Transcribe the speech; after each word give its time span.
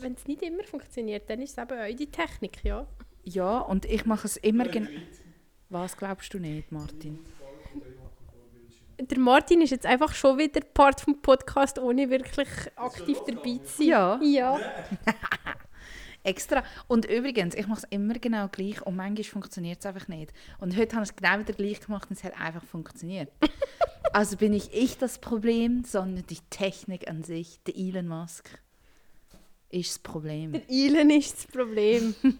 wenn 0.00 0.14
es 0.14 0.26
nicht 0.26 0.42
immer 0.42 0.64
funktioniert, 0.64 1.28
dann 1.28 1.40
ist 1.42 1.58
es 1.58 1.62
eben 1.62 1.96
die 1.96 2.10
Technik, 2.10 2.64
ja. 2.64 2.86
Ja, 3.24 3.58
und 3.58 3.84
ich 3.84 4.06
mache 4.06 4.26
es 4.26 4.36
immer 4.36 4.66
genau. 4.66 4.88
Was 5.68 5.96
glaubst 5.96 6.32
du 6.32 6.38
nicht, 6.38 6.70
Martin? 6.70 7.18
Der 8.98 9.18
Martin 9.18 9.60
ist 9.60 9.70
jetzt 9.70 9.84
einfach 9.84 10.14
schon 10.14 10.38
wieder 10.38 10.60
Part 10.60 11.00
vom 11.00 11.20
Podcast, 11.20 11.78
ohne 11.78 12.08
wirklich 12.08 12.48
aktiv 12.76 13.18
dabei 13.26 13.58
zu 13.64 13.78
sein. 13.78 13.86
Ja. 13.86 14.20
Ja. 14.22 14.60
Extra. 16.22 16.64
Und 16.88 17.04
übrigens, 17.04 17.54
ich 17.54 17.66
mache 17.66 17.80
es 17.80 17.88
immer 17.90 18.14
genau 18.14 18.48
gleich 18.48 18.84
und 18.84 18.96
manchmal 18.96 19.24
funktioniert 19.24 19.80
es 19.80 19.86
einfach 19.86 20.08
nicht. 20.08 20.32
Und 20.58 20.76
heute 20.76 20.96
habe 20.96 21.04
ich 21.04 21.10
es 21.10 21.16
genau 21.16 21.38
wieder 21.38 21.52
gleich 21.52 21.80
gemacht 21.80 22.08
und 22.10 22.16
es 22.16 22.24
hat 22.24 22.40
einfach 22.40 22.64
funktioniert. 22.64 23.30
also 24.12 24.36
bin 24.36 24.52
ich 24.52 24.72
ich 24.72 24.98
das 24.98 25.18
Problem, 25.18 25.84
sondern 25.84 26.26
die 26.26 26.38
Technik 26.50 27.08
an 27.08 27.22
sich, 27.22 27.60
der 27.64 27.76
Elon 27.76 28.08
Musk, 28.08 28.58
ist 29.70 29.90
das 29.90 29.98
Problem. 29.98 30.52
Der 30.52 30.62
Elon 30.68 31.10
ist 31.10 31.36
das 31.36 31.46
Problem. 31.46 32.14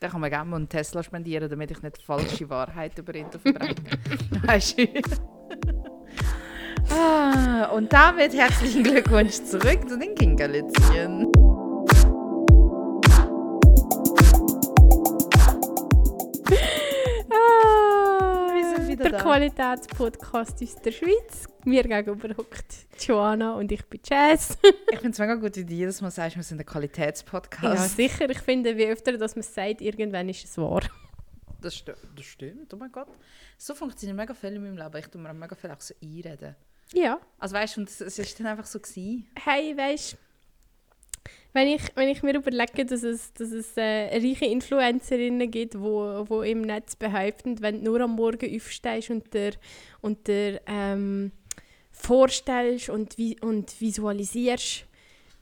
Da 0.00 0.06
kann 0.06 0.20
man 0.20 0.30
gerne 0.30 0.48
mal 0.48 0.58
einen 0.58 0.68
Tesla 0.68 1.02
spendieren, 1.02 1.50
damit 1.50 1.72
ich 1.72 1.82
nicht 1.82 2.00
falsche 2.00 2.48
Wahrheit 2.48 2.96
über 2.98 3.12
ihn 3.16 3.26
verbreite. 3.32 3.82
weißt 4.46 4.78
du? 4.78 4.86
ah, 6.90 7.64
und 7.74 7.92
damit 7.92 8.32
herzlichen 8.32 8.84
Glückwunsch 8.84 9.42
zurück 9.42 9.88
zu 9.88 9.98
den 9.98 10.14
Kinkerlitzchen. 10.14 11.27
Qualitätspodcast 19.18 20.62
aus 20.62 20.76
der 20.76 20.92
Schweiz. 20.92 21.46
Mir 21.64 21.82
gegenüber 21.82 22.28
hockt 22.36 22.86
Joanna 23.00 23.54
und 23.54 23.72
ich 23.72 23.84
bin 23.86 24.00
Jazz. 24.08 24.56
ich 24.92 24.98
finde 24.98 25.10
es 25.10 25.18
mega 25.18 25.34
gut, 25.34 25.56
wie 25.56 25.64
du 25.64 25.74
jedes 25.74 26.00
Mal 26.00 26.10
sagst, 26.10 26.36
wir 26.36 26.42
sind 26.42 26.60
ein 26.60 26.66
Qualitätspodcast. 26.66 27.62
Ja, 27.62 27.76
sicher. 27.76 28.30
Ich 28.30 28.38
finde, 28.38 28.76
wie 28.76 28.86
öfter 28.86 29.18
dass 29.18 29.34
man 29.34 29.40
es 29.40 29.52
sagt, 29.52 29.80
irgendwann 29.80 30.28
ist 30.28 30.44
es 30.44 30.56
wahr. 30.56 30.82
Das, 31.60 31.74
st 31.74 31.92
das 32.14 32.24
stimmt, 32.24 32.72
oh 32.72 32.76
mein 32.76 32.92
Gott. 32.92 33.08
So 33.56 33.74
funktioniert 33.74 34.16
mega 34.16 34.32
viel 34.34 34.54
in 34.54 34.62
meinem 34.62 34.76
Leben. 34.78 34.96
Ich 34.96 35.08
tue 35.08 35.20
mir 35.20 35.34
mega 35.34 35.56
viel 35.56 35.70
auch 35.70 35.80
so 35.80 35.94
einreden. 36.00 36.54
Ja. 36.92 37.20
Also 37.38 37.56
weißt 37.56 37.76
du, 37.76 37.82
es 37.82 38.18
war 38.18 38.24
dann 38.38 38.46
einfach 38.46 38.66
so. 38.66 38.78
Gewesen. 38.78 39.26
Hey, 39.34 39.76
weißt 39.76 40.12
du, 40.12 40.16
wenn 41.52 41.68
ich, 41.68 41.82
wenn 41.94 42.08
ich 42.08 42.22
mir 42.22 42.36
überlege, 42.36 42.84
dass 42.84 43.02
es, 43.02 43.32
dass 43.32 43.50
es 43.50 43.76
äh, 43.76 44.16
reiche 44.16 44.46
Influencerinnen 44.46 45.50
gibt, 45.50 45.74
die 45.74 45.80
wo, 45.80 46.24
wo 46.28 46.42
im 46.42 46.62
Netz 46.62 46.96
behaupten, 46.96 47.60
wenn 47.60 47.84
du 47.84 47.90
nur 47.90 48.00
am 48.02 48.16
Morgen 48.16 48.54
aufstehst 48.54 49.10
und 49.10 49.32
dir, 49.32 49.52
und 50.00 50.26
dir 50.26 50.60
ähm, 50.66 51.32
vorstellst 51.90 52.90
und, 52.90 53.16
vi 53.16 53.36
und 53.40 53.80
visualisierst, 53.80 54.84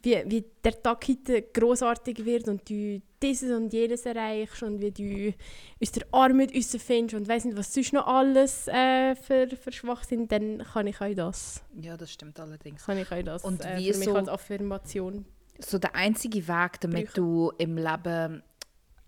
wie, 0.02 0.22
wie 0.26 0.44
der 0.62 0.80
Tag 0.80 1.08
heute 1.08 1.42
großartig 1.42 2.24
wird 2.24 2.48
und 2.48 2.68
du 2.70 3.02
dieses 3.20 3.50
und 3.50 3.72
jenes 3.72 4.06
erreichst 4.06 4.62
und 4.62 4.80
wie 4.80 4.92
du 4.92 5.34
aus 5.82 5.90
der 5.90 6.06
Armut 6.12 6.54
rausfindest 6.54 7.14
und 7.14 7.28
weiss 7.28 7.44
nicht, 7.44 7.56
was 7.56 7.74
sonst 7.74 7.92
noch 7.92 8.06
alles 8.06 8.68
äh, 8.68 9.16
für, 9.16 9.48
für 9.48 9.72
schwach 9.72 10.04
sind, 10.04 10.30
dann 10.30 10.58
kann 10.58 10.86
ich 10.86 11.00
auch 11.00 11.14
das. 11.14 11.62
Ja, 11.80 11.96
das 11.96 12.12
stimmt 12.12 12.38
allerdings. 12.38 12.84
Kann 12.84 12.98
ich 12.98 13.10
auch 13.10 13.22
das 13.22 13.44
und 13.44 13.64
äh, 13.64 13.78
wie 13.78 13.92
für 13.92 13.98
mich 13.98 14.08
so 14.08 14.14
als 14.14 14.28
Affirmation 14.28 15.24
so 15.58 15.78
der 15.78 15.94
einzige 15.94 16.46
Weg, 16.48 16.80
damit 16.80 17.06
Brüche. 17.06 17.14
du 17.14 17.52
im 17.58 17.76
Leben 17.76 18.42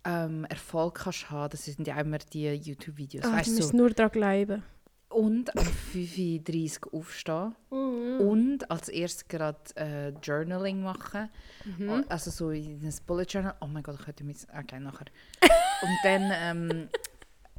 ähm, 0.04 0.44
Erfolg 0.46 0.94
kannst 1.02 1.30
haben, 1.30 1.50
das 1.50 1.64
sind 1.64 1.86
ja 1.86 2.00
immer 2.00 2.18
die 2.18 2.48
YouTube-Videos. 2.48 3.24
Ah, 3.24 3.32
weißt 3.32 3.48
du 3.48 3.52
musst 3.56 3.70
so. 3.70 3.76
nur 3.76 3.90
daran 3.90 4.12
glauben. 4.12 4.62
Und 5.10 5.56
am 5.56 5.64
5.30 5.64 6.86
Uhr 6.86 7.00
aufstehen. 7.00 7.54
Mhm. 7.70 8.20
Und 8.20 8.70
als 8.70 8.90
erstes 8.90 9.26
gerade 9.26 9.58
äh, 9.76 10.10
Journaling 10.22 10.82
machen. 10.82 11.30
Mhm. 11.64 12.04
Also 12.08 12.30
so 12.30 12.50
in 12.50 12.84
ein 12.84 12.94
Bullet 13.06 13.24
Journal. 13.24 13.54
Oh 13.60 13.66
mein 13.66 13.82
Gott, 13.82 13.96
ich 13.98 14.04
könnte 14.04 14.24
mich... 14.24 14.46
Okay, 14.48 14.80
nachher. 14.80 15.06
Und 15.82 15.98
dann... 16.04 16.30
Ähm, 16.34 16.88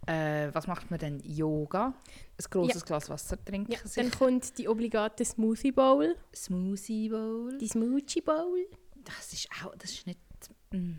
äh, 0.10 0.50
was 0.54 0.66
macht 0.68 0.90
man 0.90 1.00
dann? 1.00 1.20
Yoga. 1.20 1.94
Ein 2.38 2.46
grosses 2.50 2.84
Glas 2.84 3.10
Wasser 3.10 3.44
trinken. 3.44 3.72
Ja, 3.72 3.80
dann 3.96 4.10
kommt 4.12 4.58
die 4.58 4.68
obligate 4.68 5.24
Smoothie 5.24 5.72
Bowl. 5.72 6.16
Smoothie 6.36 7.10
Bowl. 7.10 7.58
Die 7.58 7.68
Smoothie 7.68 8.22
Bowl. 8.22 8.66
Das 9.04 9.34
ist 9.34 9.48
auch, 9.64 9.76
das 9.78 9.92
ist 9.92 10.08
nicht. 10.08 10.20
Mm. 10.72 10.94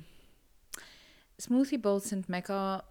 Smoothie 1.41 1.79
Bowls 1.79 2.09
sind 2.09 2.29
mega 2.29 2.85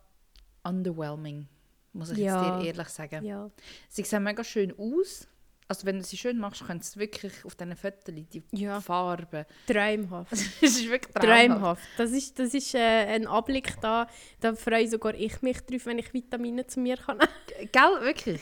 underwhelming, 0.63 1.47
muss 1.93 2.11
ich 2.11 2.17
Ja. 2.19 2.57
jetzt 2.57 2.63
dir 2.63 2.67
ehrlich 2.67 2.89
sagen. 2.89 3.23
Ja. 3.25 3.49
Sie 3.87 4.03
sehen 4.03 4.23
mega 4.23 4.43
schön 4.43 4.73
aus. 4.77 5.27
Also 5.69 5.85
wenn 5.85 5.99
du 5.99 6.03
sie 6.03 6.17
schön 6.17 6.39
machst, 6.39 6.63
kannst 6.65 6.95
du 6.95 6.99
wirklich 6.99 7.45
auf 7.45 7.53
diesen 7.55 7.75
Fotos 7.75 8.03
die 8.15 8.41
Ja. 8.51 8.81
Farben. 8.81 9.45
Träumhaft. 9.67 10.31
Es 10.33 10.41
ist 10.61 10.89
wirklich 10.89 11.13
traumhaft. 11.13 11.27
Träumhaft. 11.51 11.83
Das 11.97 12.11
ist, 12.11 12.39
das 12.39 12.53
ist 12.55 12.73
äh, 12.73 12.79
ein 12.79 13.27
Anblick 13.27 13.79
da, 13.79 14.07
da 14.39 14.55
freue 14.55 14.87
sogar 14.87 15.13
ich 15.13 15.43
mich 15.43 15.61
drauf, 15.61 15.85
wenn 15.85 15.99
ich 15.99 16.11
Vitamine 16.11 16.65
zu 16.65 16.79
mir 16.79 16.97
kann. 16.97 17.19
Gell, 17.71 18.01
wirklich. 18.01 18.41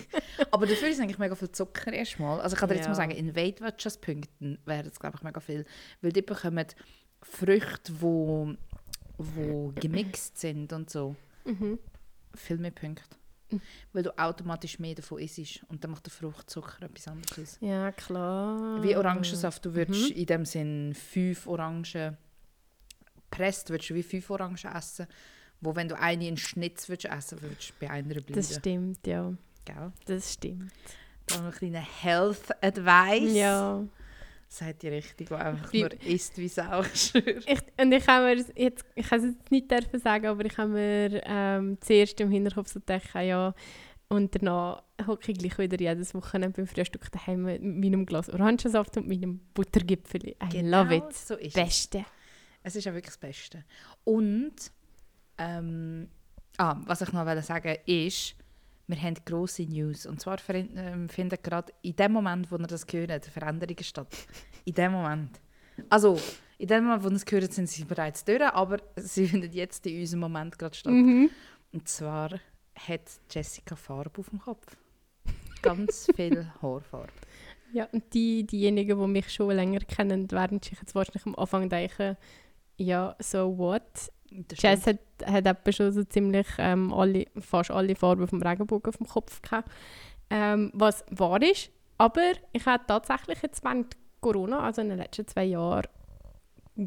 Aber 0.51 0.65
dafür 0.65 0.87
ist 0.87 1.01
eigentlich 1.01 1.17
mega 1.19 1.35
viel 1.35 1.51
Zucker 1.51 1.91
erstmal. 1.91 2.39
Also 2.39 2.55
ich 2.55 2.59
kann 2.61 2.69
dir 2.69 2.75
jetzt 2.75 2.85
Ja. 2.85 2.89
mal 2.91 2.95
sagen, 2.95 3.11
in 3.11 3.35
Weight 3.35 3.59
Watchers 3.59 3.97
Punkten 3.97 4.57
wäre 4.65 4.87
es 4.87 4.97
glaube 4.97 5.17
ich 5.17 5.23
mega 5.23 5.41
viel. 5.41 5.65
Weil 6.01 6.13
die 6.13 6.21
bekommen 6.21 6.65
Früchte, 7.23 7.91
wo, 8.01 8.53
wo 9.17 9.73
gemixt 9.75 10.37
sind 10.39 10.71
und 10.71 10.89
so. 10.89 11.15
Mhm. 11.43 11.77
viel 12.35 12.57
mehr 12.57 12.71
Punkte. 12.71 13.03
Mhm. 13.49 13.61
Weil 13.93 14.03
du 14.03 14.17
automatisch 14.17 14.79
mehr 14.79 14.95
davon 14.95 15.19
isst. 15.19 15.63
Und 15.69 15.83
dann 15.83 15.91
macht 15.91 16.05
der 16.05 16.11
Fruchtzucker 16.13 16.83
etwas 16.85 17.07
anderes. 17.07 17.57
Ja, 17.61 17.91
klar. 17.91 18.81
Wie 18.83 18.95
Orangensaft. 18.95 19.63
Du 19.65 19.69
Mhm. 19.69 19.75
würdest 19.75 20.11
in 20.11 20.25
dem 20.25 20.45
Sinn 20.45 20.93
fünf 20.93 21.47
Orangen 21.47 22.17
presst, 23.29 23.69
würdest 23.69 23.89
du 23.89 23.95
wie 23.95 24.03
fünf 24.03 24.29
Orangen 24.29 24.57
essen. 24.75 25.07
Wo 25.61 25.75
wenn 25.75 25.87
du 25.87 25.97
eine 25.97 26.27
in 26.27 26.37
Schnitz 26.37 26.87
würdest 26.87 27.05
essen, 27.11 27.41
würdest 27.41 27.69
du 27.69 27.73
bei 27.79 27.89
einer 27.89 28.07
bleiben. 28.13 28.33
Das 28.33 28.55
stimmt, 28.55 29.05
ja. 29.07 29.33
Gell? 29.65 29.91
Das 30.05 30.33
stimmt. 30.33 30.71
Dann 31.25 31.39
noch 31.45 31.51
ein 31.53 31.57
kleiner 31.57 31.79
Health 31.81 32.63
Advice. 32.63 33.33
Ja. 33.33 33.83
Sagt 34.49 34.81
die 34.81 34.87
richtig, 34.87 35.29
wo 35.29 35.35
einfach 35.35 35.73
nur 35.73 36.01
isst 36.03 36.37
wie 36.37 36.47
Sau. 36.47 36.81
ich 37.13 37.59
und 37.79 37.91
ich 37.91 38.07
habe 38.07 38.25
mir 38.25 38.45
jetzt, 38.55 38.85
ich 38.95 39.07
kann 39.07 39.19
es 39.19 39.35
jetzt 39.35 39.51
nicht 39.51 39.69
dürfen 39.69 39.99
sagen, 39.99 40.27
aber 40.27 40.45
ich 40.45 40.57
habe 40.57 40.69
mir 40.69 41.21
ähm, 41.25 41.77
zuerst 41.81 42.19
im 42.21 42.31
Hinterkopf 42.31 42.69
so 42.69 42.79
gedacht, 42.79 43.13
ja, 43.15 43.53
und 44.09 44.33
danach 44.35 44.83
hocke 45.05 45.31
ich 45.31 45.37
gleich 45.37 45.57
wieder 45.57 45.77
jedes 45.77 46.13
Wochenende 46.13 46.55
beim 46.55 46.67
Frühstück 46.67 47.11
daheim 47.11 47.43
mit 47.43 47.61
meinem 47.61 48.05
Glas 48.05 48.29
Orangensaft 48.29 48.95
und 48.95 49.07
meinem 49.07 49.39
Buttergipfel. 49.53 50.29
I 50.29 50.61
love 50.61 50.95
it. 50.95 51.01
Genau 51.01 51.09
So 51.11 51.35
ist 51.35 51.47
es. 51.47 51.53
Beste. 51.53 52.05
Es 52.63 52.75
ist 52.75 52.85
ja 52.85 52.93
wirklich 52.93 53.13
das 53.13 53.17
Beste. 53.17 53.65
Und, 54.05 54.55
ähm, 55.37 56.09
ah, 56.57 56.77
was 56.85 57.01
ich 57.01 57.11
noch 57.11 57.25
wollte 57.25 57.41
sagen 57.41 57.77
ist, 57.85 58.35
wir 58.87 59.01
haben 59.01 59.15
grosse 59.25 59.63
News. 59.63 60.05
Und 60.05 60.21
zwar 60.21 60.37
ähm, 60.49 61.09
findet 61.09 61.43
gerade 61.43 61.73
in 61.81 61.95
dem 61.95 62.13
Moment, 62.13 62.51
wo 62.51 62.57
ihr 62.57 62.67
das 62.67 62.85
hört, 62.91 63.25
Veränderungen 63.25 63.83
statt. 63.83 64.07
In 64.65 64.73
dem 64.73 64.93
Moment. 64.93 65.39
Also, 65.89 66.19
in 66.57 66.67
dem 66.67 66.85
Moment, 66.85 67.03
wo 67.03 67.09
ihr 67.09 67.15
es 67.15 67.25
hört, 67.29 67.53
sind 67.53 67.69
sie 67.69 67.83
bereits 67.83 68.23
durch, 68.23 68.41
aber 68.41 68.79
sie 68.95 69.27
finden 69.27 69.51
jetzt 69.51 69.85
in 69.85 69.99
unserem 69.99 70.21
Moment 70.21 70.57
gerade 70.57 70.75
statt. 70.75 70.93
Mhm. 70.93 71.29
Und 71.73 71.87
zwar 71.87 72.39
hat 72.75 73.19
Jessica 73.29 73.75
Farbe 73.75 74.19
auf 74.19 74.29
dem 74.29 74.39
Kopf. 74.39 74.65
Ganz 75.61 76.07
viel 76.15 76.51
Haarfarbe. 76.61 77.11
Ja, 77.73 77.85
und 77.91 78.13
die, 78.13 78.45
diejenigen, 78.45 78.99
die 78.99 79.07
mich 79.07 79.31
schon 79.31 79.53
länger 79.53 79.79
kennen, 79.79 80.31
werden 80.31 80.61
sich 80.61 80.79
jetzt 80.79 80.95
wahrscheinlich 80.95 81.25
am 81.25 81.35
Anfang 81.35 81.67
denken, 81.67 82.15
ja, 82.77 83.15
so 83.19 83.57
what? 83.57 84.11
Das 84.31 84.61
Jazz 84.61 84.87
hat, 84.87 84.99
hat 85.25 85.45
etwa 85.45 85.71
schon 85.71 85.91
so 85.91 86.03
ziemlich 86.03 86.47
ähm, 86.57 86.93
alle, 86.93 87.25
fast 87.39 87.71
alle 87.71 87.95
Farben 87.95 88.27
vom 88.27 88.41
Regenbogen 88.41 88.89
auf 88.89 88.97
dem 88.97 89.07
Kopf 89.07 89.41
gehabt. 89.41 89.71
Ähm, 90.29 90.71
was 90.73 91.05
wahr 91.09 91.41
ist, 91.41 91.71
aber 91.97 92.33
ich 92.51 92.65
habe 92.65 92.83
tatsächlich 92.85 93.41
jetzt 93.41 93.63
während 93.63 93.95
Corona, 94.19 94.59
also 94.59 94.81
in 94.81 94.89
den 94.89 94.97
letzten 94.97 95.27
zwei 95.27 95.45
Jahren, 95.45 95.87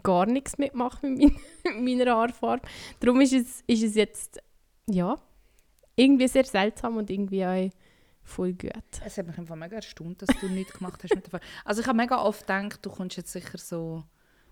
gar 0.02 0.26
nichts 0.26 0.58
mitgemacht 0.58 1.02
mit, 1.02 1.18
mein, 1.64 1.84
meiner 1.84 2.14
Haarfarbe. 2.14 2.66
Darum 3.00 3.20
ist 3.20 3.32
es, 3.32 3.62
ist 3.66 3.82
es 3.82 3.94
jetzt, 3.94 4.40
ja, 4.88 5.16
irgendwie 5.96 6.28
sehr 6.28 6.44
seltsam 6.44 6.96
und 6.96 7.10
irgendwie 7.10 7.44
auch 7.44 7.70
voll 8.22 8.52
gut. 8.52 8.72
Es 9.04 9.18
hat 9.18 9.26
mich 9.26 9.38
einfach 9.38 9.56
mega 9.56 9.76
erstaunt, 9.76 10.22
dass 10.22 10.36
du 10.40 10.48
nichts 10.48 10.74
gemacht 10.74 11.02
hast 11.02 11.14
mit 11.14 11.24
der 11.24 11.30
Farbe. 11.30 11.46
Also 11.64 11.80
ich 11.80 11.86
habe 11.86 11.96
mega 11.96 12.22
oft 12.22 12.46
gedacht, 12.46 12.78
du 12.82 12.90
kommst 12.90 13.16
jetzt 13.16 13.32
sicher 13.32 13.58
so 13.58 14.04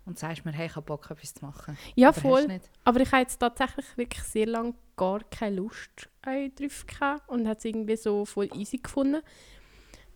und 0.05 0.17
sagst 0.17 0.45
mir, 0.45 0.51
hey, 0.51 0.67
ich 0.67 0.75
habe 0.75 0.85
Bock, 0.85 1.09
etwas 1.11 1.33
zu 1.33 1.45
machen. 1.45 1.77
Ja, 1.95 2.09
Aber 2.09 2.21
voll. 2.21 2.59
Aber 2.83 2.99
ich 2.99 3.11
habe 3.11 3.21
jetzt 3.21 3.37
tatsächlich 3.39 3.85
wirklich 3.95 4.23
sehr 4.23 4.47
lange 4.47 4.73
gar 4.95 5.23
keine 5.29 5.57
Lust 5.57 6.09
drauf 6.21 6.85
gehabt 6.87 7.29
und 7.29 7.47
habe 7.47 7.57
es 7.57 7.65
irgendwie 7.65 7.95
so 7.95 8.25
voll 8.25 8.49
easy 8.55 8.77
gefunden. 8.77 9.21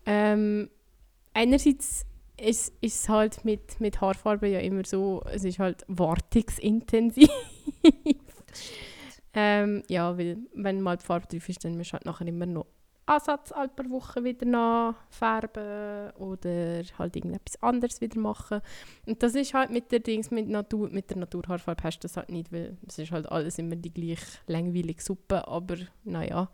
Ähm, 0.06 0.70
einerseits 1.34 2.06
ist 2.38 2.74
ist 2.82 3.04
es 3.04 3.10
halt 3.10 3.46
mit, 3.46 3.80
mit 3.80 4.02
Haarfarbe 4.02 4.48
ja 4.48 4.60
immer 4.60 4.84
so, 4.86 5.24
es 5.32 5.44
ist 5.44 5.60
halt 5.60 5.86
wartungsintensiv. 5.88 7.30
ähm, 9.34 9.84
ja, 9.88 10.18
weil 10.18 10.38
wenn 10.54 10.82
mal 10.82 10.98
die 10.98 11.06
Farbe 11.06 11.28
drauf 11.28 11.48
ist, 11.48 11.64
dann 11.64 11.78
musst 11.78 11.92
du 11.92 11.94
halt 11.94 12.06
nachher 12.06 12.28
immer 12.28 12.46
noch 12.46 12.66
Ansatz 13.06 13.52
alle 13.52 13.68
paar 13.70 13.90
Wochen 13.90 14.24
wieder 14.24 14.46
nachfärben 14.46 16.12
oder 16.12 16.84
halt 16.98 17.16
irgendetwas 17.16 17.62
anderes 17.62 18.00
wieder 18.00 18.20
machen. 18.20 18.62
Und 19.06 19.22
das 19.22 19.36
ist 19.36 19.54
halt 19.54 19.72
mit 19.72 19.92
der 19.92 20.00
Dings, 20.00 20.32
mit, 20.32 20.48
Natur, 20.48 20.90
mit 20.90 21.10
der 21.10 21.18
Naturhaarfarbe 21.18 21.84
hast 21.84 22.00
du 22.00 22.08
das 22.08 22.16
halt 22.18 22.30
nicht, 22.30 22.52
weil 22.52 22.78
es 22.88 22.98
ist 23.00 23.12
halt 23.12 23.30
alles 23.30 23.58
immer 23.60 23.76
die 23.76 23.94
gleiche 23.94 24.26
langweilige 24.48 25.02
Suppe, 25.04 25.48
aber 25.48 25.78
naja. 26.04 26.50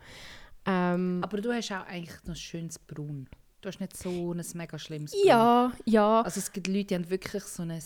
Ähm, 0.66 1.22
Aber 1.24 1.40
du 1.40 1.54
hast 1.54 1.72
auch 1.72 1.86
eigentlich 1.86 2.18
noch 2.24 2.34
ein 2.34 2.36
schönes 2.36 2.80
Braun. 2.80 3.30
Du 3.62 3.68
hast 3.69 3.80
nicht 3.80 3.96
so 3.96 4.34
ein 4.34 4.44
mega 4.56 4.80
schlimmes 4.80 5.12
Braun. 5.12 5.25
ja, 5.25 5.72
ja. 5.86 6.22
Also 6.22 6.40
es 6.40 6.51
gibt 6.51 6.68
Leute, 6.68 6.86
die 6.86 6.96
haben 6.96 7.10
wirklich 7.10 7.44
so 7.44 7.63
ein 7.63 7.80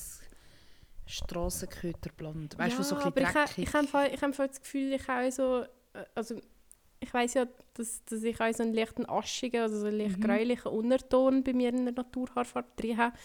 Strassenköterblond. 1.05 2.57
Weißt 2.57 2.73
du, 2.77 2.81
ja, 2.81 2.83
so 2.83 2.95
ein 2.95 3.11
bisschen 3.13 3.27
ich, 3.27 3.33
dreckig. 3.33 3.67
ich 3.67 3.73
habe 3.73 3.87
voll- 3.87 4.09
ich 4.13 4.21
habe 4.21 4.33
das 4.35 4.61
Gefühl, 4.61 4.93
ich 4.93 5.07
habe 5.07 5.31
so, 5.31 5.61
äh, 5.93 6.05
also 6.15 6.35
ich 7.03 7.13
weiß 7.13 7.33
ja, 7.35 7.47
dass, 7.73 8.03
dass 8.05 8.23
ich 8.23 8.39
auch 8.39 8.53
so 8.53 8.63
einen 8.63 8.73
leichten 8.73 9.07
aschigen, 9.07 9.61
also 9.61 9.77
so 9.79 9.87
einen 9.87 9.97
leicht 9.97 10.17
Mhm. 10.17 10.21
gräulichen 10.23 10.71
Unterton 10.71 11.43
bei 11.43 11.53
mir 11.53 11.69
in 11.69 11.85
der 11.85 11.93
Naturhaarfarbe 11.93 12.69
drin 12.77 12.97
habe. 12.97 13.15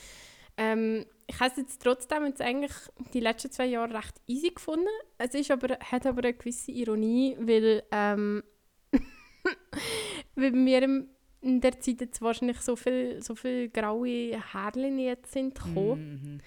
Ähm, 0.56 1.06
ich 1.28 1.38
habe 1.38 1.50
es 1.52 1.56
jetzt 1.58 1.82
trotzdem 1.82 2.24
jetzt 2.26 2.40
eigentlich 2.40 2.72
die 3.14 3.20
letzten 3.20 3.50
zwei 3.52 3.66
Jahre 3.66 3.94
recht 3.94 4.20
easy 4.26 4.50
gefunden. 4.50 4.88
Es 5.18 5.34
ist 5.34 5.50
aber, 5.50 5.78
hat 5.78 6.04
aber 6.06 6.24
eine 6.24 6.34
gewisse 6.34 6.72
Ironie, 6.72 7.36
weil, 7.38 7.84
ähm, 7.92 8.42
weil 10.34 10.50
bei 10.52 10.56
mir 10.58 10.82
in 11.40 11.60
der 11.60 11.78
Zeit 11.80 12.00
jetzt 12.00 12.20
wahrscheinlich 12.20 12.60
so 12.60 12.74
viele 12.74 13.22
so 13.22 13.34
viel 13.36 13.68
graue 13.68 14.40
Härchen 14.52 14.98
jetzt 14.98 15.32
sind 15.32 15.54
gekommen 15.54 16.40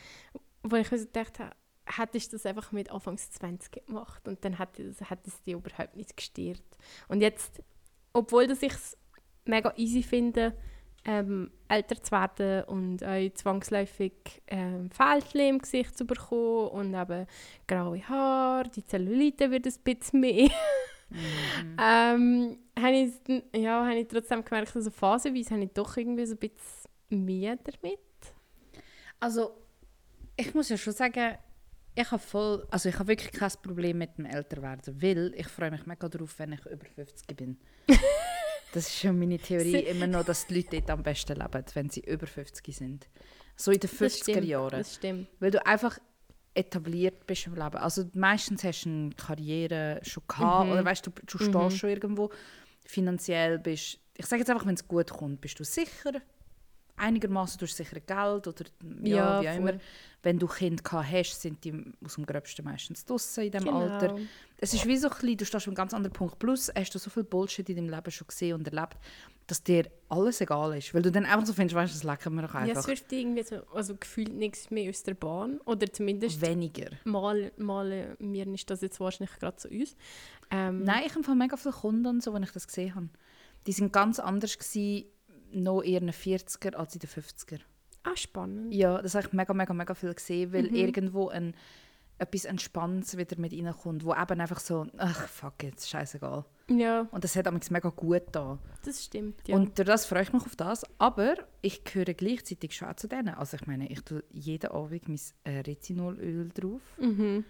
Mhm. 0.64 0.70
wo 0.70 0.76
ich 0.76 0.92
mir 0.92 0.98
so 1.00 1.06
gedacht 1.06 1.40
habe, 1.40 1.56
hättest 1.86 2.32
du 2.32 2.38
das 2.38 2.46
einfach 2.46 2.72
mit 2.72 2.92
Anfangs 2.92 3.32
20 3.32 3.86
gemacht 3.86 4.28
und 4.28 4.44
dann 4.46 4.58
hätte 4.58 4.84
es, 4.84 5.02
hätte 5.10 5.28
es 5.30 5.42
dich 5.44 5.54
überhaupt 5.54 5.96
nicht 5.96 6.16
gestört. 6.16 6.62
Und 7.08 7.22
jetzt, 7.22 7.62
obwohl 8.14 8.48
dass 8.48 8.62
ich 8.62 8.74
es 8.74 8.98
mega 9.46 9.74
easy 9.76 10.04
finde, 10.04 10.56
ähm, 11.04 11.52
älter 11.68 12.02
zu 12.02 12.12
werden 12.12 12.64
und 12.66 13.04
auch 13.04 13.34
zwangsläufig 13.34 14.14
ähm, 14.48 14.92
Fältchen 14.92 15.42
im 15.42 15.60
Gesicht 15.60 15.98
zu 15.98 16.06
bekommen 16.06 16.68
und 16.68 16.94
eben 16.94 17.26
graue 17.68 18.08
Haare, 18.08 18.70
die 18.70 18.86
Zellulite 18.86 19.50
wird 19.50 19.66
ein 19.66 19.74
bisschen 19.84 20.20
mehr. 20.20 20.50
Mhm. 21.10 21.78
ähm, 21.82 22.58
habe 22.80 22.96
ich, 22.96 23.44
ja, 23.56 23.86
habe 23.86 24.00
ich 24.00 24.08
trotzdem 24.08 24.46
gemerkt, 24.46 24.76
also 24.76 24.92
phasenweise 24.92 25.52
habe 25.52 25.64
ich 25.64 25.72
doch 25.72 25.98
irgendwie 25.98 26.26
so 26.26 26.36
ein 26.36 26.40
bisschen 26.40 27.26
mehr 27.26 27.58
damit. 27.58 28.00
Also, 29.20 29.52
ich 30.38 30.54
muss 30.54 30.70
ja 30.70 30.78
schon 30.78 30.94
sagen, 30.94 31.38
ich 31.96 32.12
habe 32.12 32.22
voll, 32.22 32.66
also 32.72 32.90
ich 32.90 32.96
habe 32.98 33.08
wirklich 33.10 33.32
kein 33.32 33.52
Problem 33.62 33.98
mit 33.98 34.18
dem 34.18 34.26
Älterwerden, 34.26 35.02
weil 35.02 35.34
ich 35.36 35.48
freue 35.48 35.72
mich 35.72 35.86
mega 35.86 36.08
darauf, 36.08 36.38
wenn 36.40 36.54
ich 36.54 36.66
über 36.66 36.86
50 36.86 37.36
bin. 37.36 37.58
das 38.74 38.88
ist 38.88 39.00
schon 39.00 39.20
meine 39.20 39.38
Theorie 39.38 39.80
immer 39.84 40.08
noch, 40.08 40.24
dass 40.26 40.48
die 40.48 40.56
Leute 40.56 40.78
dort 40.78 40.90
am 40.92 41.04
besten 41.04 41.36
leben, 41.38 41.64
wenn 41.74 41.90
sie 41.90 42.02
über 42.02 42.26
50 42.28 42.76
sind. 42.76 43.08
So 43.56 43.72
in 43.72 43.80
den 43.80 43.90
Das 43.90 44.00
50er 44.00 44.16
stimmt, 44.24 44.46
Jahren. 44.46 44.70
Das 44.80 44.96
stimmt. 44.96 45.28
Weil 45.40 45.52
du 45.52 45.66
einfach 45.66 46.00
etabliert 46.54 47.26
bist 47.28 47.48
im 47.48 47.56
Leben. 47.56 47.78
Also 47.78 48.06
meistens 48.14 48.64
hast 48.64 48.84
du 48.86 48.90
eine 48.90 49.10
Karriere 49.12 50.00
schon 50.04 50.24
gehabt 50.28 50.66
Mhm. 50.68 50.72
oder 50.74 50.86
weißt 50.86 51.06
du, 51.08 51.12
du 51.12 51.38
Mhm. 51.44 51.50
stehst 51.50 51.78
schon 51.78 51.90
irgendwo. 51.90 52.30
Finanziell 52.86 53.60
bist 53.60 54.00
ich 54.18 54.26
sage 54.28 54.42
jetzt 54.42 54.50
einfach, 54.52 54.66
wenn 54.68 54.76
es 54.76 54.88
gut 54.88 55.10
kommt, 55.10 55.42
bist 55.42 55.60
du 55.60 55.64
sicher. 55.64 56.12
Einigermaßen 56.98 57.58
du 57.58 57.66
hast 57.66 57.76
sicher 57.78 58.00
Geld 58.02 58.46
oder 58.48 58.66
ja, 59.04 59.16
Ja, 59.16 59.42
wie 59.42 59.50
auch 59.50 59.54
voll. 59.54 59.70
immer. 59.72 59.80
Wenn 60.24 60.38
du 60.38 60.48
gehabt 60.48 60.84
hast, 61.12 61.42
sind 61.42 61.64
die 61.64 61.74
aus 62.06 62.16
dem 62.16 62.26
Gröbsten 62.26 62.64
meistens 62.64 63.06
draussen 63.06 63.46
in 63.46 63.52
diesem 63.52 63.66
Genau. 63.66 63.80
Alter. 63.80 64.18
Es 64.58 64.74
ist 64.74 64.86
wie 64.86 64.98
so 64.98 65.08
ein 65.08 65.14
bisschen, 65.14 65.38
du 65.38 65.46
stehst 65.46 65.66
an 65.68 65.72
einem 65.72 65.76
ganz 65.76 65.94
anderen 65.94 66.14
Punkt. 66.14 66.38
Plus 66.38 66.72
hast 66.76 66.94
du 66.94 67.00
so 67.00 67.10
viel 67.10 67.24
Bullshit 67.24 67.68
in 67.70 67.78
deinem 67.78 67.90
Leben 67.90 68.12
schon 68.12 68.28
gesehen 68.28 68.54
und 68.54 68.68
erlebt, 68.68 68.98
dass 69.48 69.64
dir 69.64 69.90
alles 70.10 70.40
egal 70.40 70.78
ist. 70.78 70.94
Weil 70.94 71.02
du 71.02 71.12
dann 71.12 71.26
einfach 71.26 71.48
so 71.48 71.54
findest, 71.54 71.76
weißt 71.76 71.94
du, 71.94 71.98
das 71.98 72.04
lecken 72.04 72.36
wir 72.36 72.44
doch 72.44 72.54
Ja, 72.54 72.62
es 72.62 72.70
einfach 72.70 72.88
wirft 72.90 73.12
irgendwie 73.12 73.44
so, 73.44 73.56
also 73.74 73.96
gefühlt 73.96 74.34
nichts 74.34 74.70
mehr 74.70 74.90
aus 74.90 75.02
der 75.04 75.16
Bahn. 75.16 75.60
Oder 75.66 75.92
zumindest 75.92 76.40
weniger. 76.42 76.92
mal, 77.04 77.52
mal 77.58 77.92
äh, 77.92 78.16
mir 78.20 78.48
ist 78.54 78.70
das 78.70 78.82
jetzt 78.82 79.00
wahrscheinlich 79.00 79.38
gerade 79.40 79.58
zu 79.58 79.70
uns. 79.70 79.96
Ähm, 80.52 80.84
Nein, 80.84 81.04
ich 81.08 81.16
habe 81.16 81.36
mega 81.36 81.58
viele 81.58 81.74
Kunden, 81.74 82.06
und 82.06 82.24
so, 82.24 82.34
wenn 82.34 82.44
ich 82.44 82.52
das 82.52 82.68
gesehen 82.68 82.94
habe. 82.94 83.10
Die 83.66 83.72
sind 83.72 83.92
ganz 83.92 84.20
anders 84.20 84.58
gewesen, 84.58 85.06
noch 85.52 85.82
eher 85.82 86.00
in 86.02 86.08
den 86.08 86.14
40er 86.14 86.76
als 86.76 86.94
in 86.94 87.00
den 87.00 87.10
50er. 87.10 87.60
Ah, 88.04 88.16
spannend. 88.16 88.74
Ja, 88.74 89.02
das 89.02 89.16
habe 89.16 89.28
ich 89.28 89.34
mega, 89.34 89.54
mega, 89.54 89.74
mega 89.74 89.94
viel 89.94 90.14
gesehen, 90.14 90.52
weil 90.54 90.64
Mhm. 90.70 90.76
irgendwo 90.76 91.30
ein, 91.30 91.54
etwas 92.18 92.46
Entspanntes 92.46 93.18
wieder 93.18 93.38
mit 93.40 93.52
reinkommt, 93.54 94.04
wo 94.06 94.14
eben 94.14 94.40
einfach 94.42 94.60
so, 94.60 94.86
ach, 94.98 95.28
fuck 95.28 95.64
jetzt, 95.64 95.90
scheißegal. 95.90 96.46
Ja, 96.70 97.08
Und 97.12 97.24
das 97.24 97.36
hat 97.36 97.48
amigs 97.48 97.70
mega 97.72 97.90
gut 97.90 98.24
da. 98.32 98.60
das 98.86 99.04
stimmt. 99.04 99.48
Ja. 99.48 99.56
Und 99.56 99.78
durch 99.78 99.88
das 99.88 100.06
freue 100.06 100.22
ich 100.24 100.32
mich 100.34 100.44
auf 100.44 100.56
das. 100.56 100.84
Aber 101.00 101.34
ich 101.62 101.84
gehöre 101.84 102.14
gleichzeitig 102.14 102.76
schon 102.76 102.90
auch 102.90 102.96
zu 102.96 103.08
denen. 103.08 103.30
Also 103.30 103.58
ich 103.58 103.66
meine, 103.68 103.90
ich 103.90 104.02
tue 104.02 104.24
jeden 104.32 104.72
Abend 104.72 105.08
mein 105.10 105.20
äh, 105.44 105.60
Retinolöl 105.62 106.50
drauf, 106.50 106.82
mhm. 107.00 107.44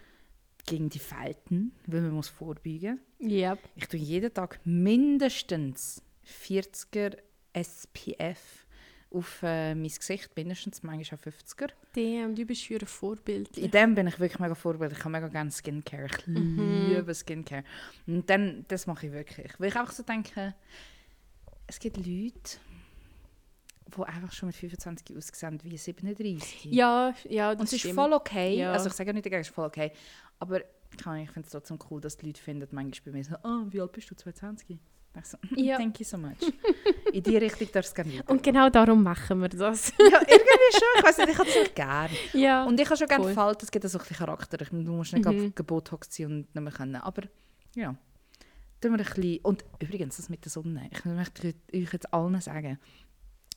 gegen 0.65 0.89
die 0.89 0.99
Falten, 0.99 1.73
weil 1.87 2.01
man 2.01 2.11
muss 2.11 2.29
vorbeugen 2.29 2.99
Ja, 3.19 3.57
Ich 3.75 3.87
tue 3.87 3.99
jeden 3.99 4.33
Tag 4.33 4.59
mindestens 4.65 6.01
40er 6.45 7.17
SPF 7.53 8.60
auf 9.13 9.43
äh, 9.43 9.75
mein 9.75 9.87
Gesicht, 9.89 10.29
mindestens 10.35 10.83
manchmal 10.83 11.19
auch 11.19 11.23
50er. 11.25 11.69
damn, 11.93 12.33
du 12.35 12.45
bist 12.45 12.63
für 12.63 12.75
ein 12.79 12.85
Vorbild. 12.87 13.57
In 13.57 13.69
dem 13.71 13.93
bin 13.95 14.07
ich 14.07 14.19
wirklich 14.19 14.39
mega 14.39 14.55
Vorbild. 14.55 14.93
Ich 14.93 14.99
habe 14.99 15.09
mega 15.09 15.27
gerne 15.27 15.51
Skincare. 15.51 16.05
Ich 16.05 16.27
Mhm. 16.27 16.87
liebe 16.95 17.13
Skincare. 17.13 17.63
Und 18.07 18.29
dann, 18.29 18.65
das 18.69 18.87
mache 18.87 19.07
ich 19.07 19.11
wirklich. 19.13 19.51
Weil 19.59 19.67
ich 19.69 19.75
einfach 19.75 19.91
so 19.93 20.03
denke, 20.03 20.55
es 21.67 21.79
gibt 21.79 21.97
Leute, 21.97 22.59
die 23.95 24.01
einfach 24.03 24.31
schon 24.31 24.47
mit 24.47 24.55
25 24.55 25.17
aussehen 25.17 25.59
wie 25.63 25.77
37. 25.77 26.65
Ja, 26.71 27.13
ja, 27.29 27.51
das 27.51 27.59
Und 27.59 27.65
es 27.67 27.73
ist 27.73 27.79
stimmt. 27.81 27.95
voll 27.95 28.13
okay. 28.13 28.55
Ja. 28.57 28.71
Also 28.71 28.87
ich 28.87 28.93
sage 28.93 29.13
nicht 29.13 29.25
dagegen, 29.25 29.41
es 29.41 29.49
ist 29.49 29.53
voll 29.53 29.65
okay. 29.67 29.91
Aber 30.39 30.61
ich 30.61 31.01
finde 31.01 31.41
es 31.41 31.49
trotzdem 31.49 31.79
cool, 31.89 31.99
dass 32.01 32.17
die 32.17 32.27
Leute 32.27 32.41
finden, 32.41 32.67
manchmal 32.71 33.11
bei 33.11 33.17
mir 33.17 33.23
so, 33.25 33.35
oh, 33.43 33.65
wie 33.69 33.81
alt 33.81 33.91
bist 33.91 34.09
du, 34.09 34.15
22? 34.15 34.77
So, 35.23 35.37
Ja. 35.55 35.77
thank 35.77 35.99
you 35.99 36.05
so 36.05 36.17
much. 36.17 36.37
In 37.13 37.21
die 37.21 37.35
Richtung 37.37 37.67
darfst 37.71 37.97
du 37.97 38.03
gerne. 38.03 38.23
Und 38.27 38.41
genau 38.41 38.69
darum 38.69 39.03
machen 39.03 39.41
wir 39.41 39.49
das. 39.49 39.89
ja, 39.99 40.05
irgendwie 40.05 40.71
schon. 40.71 40.87
Ich 40.97 41.03
weiß 41.03 41.17
nicht, 41.17 41.29
ich 41.29 41.37
habe 41.37 41.49
echt 41.49 41.75
gerne. 41.75 42.09
ja. 42.33 42.63
Und 42.63 42.79
ich 42.79 42.85
habe 42.87 42.97
schon 42.97 43.07
gerne 43.07 43.23
Voll. 43.25 43.33
Falten, 43.33 43.65
es 43.65 43.71
gibt 43.71 43.85
auch 43.85 43.89
so 43.89 43.97
ein 43.97 44.01
bisschen 44.03 44.17
Charakter. 44.17 44.61
Ich- 44.61 44.69
Du 44.69 44.77
musst 44.77 45.13
nicht 45.13 45.25
Mhm. 45.25 45.53
mhm. 45.57 45.65
Botox 45.65 46.09
ziehen 46.09 46.27
und 46.31 46.55
nicht 46.55 46.63
mehr 46.63 46.71
können. 46.73 46.95
Aber 46.95 47.23
ja, 47.75 47.93
tun 48.79 48.91
wir 48.93 48.99
ein 48.99 49.05
bisschen... 49.05 49.39
Und 49.43 49.65
übrigens, 49.79 50.15
das 50.17 50.29
mit 50.29 50.45
der 50.45 50.51
Sonne. 50.51 50.89
Ich 50.91 51.03
möchte 51.05 51.53
euch 51.73 51.93
jetzt 51.93 52.13
allen 52.13 52.39
sagen, 52.39 52.79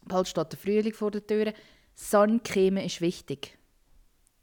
bald 0.02 0.26
steht 0.28 0.52
der 0.52 0.58
Frühling 0.58 0.92
vor 0.92 1.10
der 1.12 1.24
Tür. 1.26 1.52
Sonnencreme 1.94 2.78
ist 2.84 3.00
wichtig. 3.00 3.56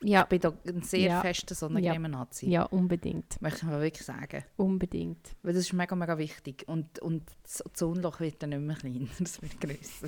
Ja. 0.03 0.21
Ich 0.24 0.27
bin 0.30 0.39
da 0.42 0.53
ein 0.68 0.81
sehr 0.83 1.00
Ja. 1.07 1.21
fester 1.21 1.56
Sonnencreme-Nazi. 1.56 2.50
ja, 2.50 2.63
unbedingt. 2.63 3.41
Möchte 3.41 3.60
ich 3.60 3.63
mal 3.63 3.81
wirklich 3.81 4.05
sagen. 4.05 4.43
Unbedingt. 4.58 5.36
Weil 5.43 5.53
das 5.53 5.63
ist 5.63 5.74
mega, 5.74 5.96
mega 5.96 6.17
wichtig. 6.17 6.63
Und, 6.67 7.00
und 7.00 7.24
das 7.43 7.65
Ozonloch 7.65 8.20
wird 8.20 8.41
dann 8.43 8.50
nicht 8.51 8.60
mehr 8.62 8.75
kleiner, 8.75 9.08
es 9.24 9.41
wird 9.41 9.60
grösser. 9.62 10.08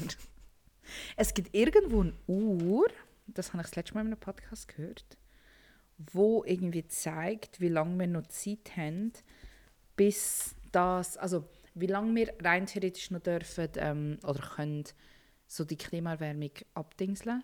Es 1.16 1.34
gibt 1.34 1.56
irgendwo 1.56 2.02
eine 2.02 2.14
Uhr, 2.28 2.88
das 3.28 3.54
habe 3.54 3.62
ich 3.62 3.70
das 3.70 3.76
letzte 3.76 3.94
Mal 3.96 4.02
in 4.02 4.08
einem 4.08 4.20
Podcast 4.20 4.68
gehört, 4.68 5.18
wo 6.12 6.44
irgendwie 6.44 6.86
zeigt, 6.88 7.62
wie 7.62 7.70
lange 7.70 7.98
wir 8.00 8.08
noch 8.08 8.28
Zeit 8.28 8.76
haben, 8.76 9.14
bis 9.96 10.56
das, 10.72 11.18
also 11.18 11.48
wie 11.76 11.88
lange 11.88 12.14
wir 12.16 12.34
rein 12.44 12.66
theoretisch 12.66 13.12
noch 13.12 13.22
dürfen 13.22 13.70
ähm, 13.78 14.18
oder 14.28 14.40
können 14.56 14.84
so 15.48 15.64
die 15.64 15.78
Klimaerwärmung 15.78 16.52
abdingseln, 16.74 17.44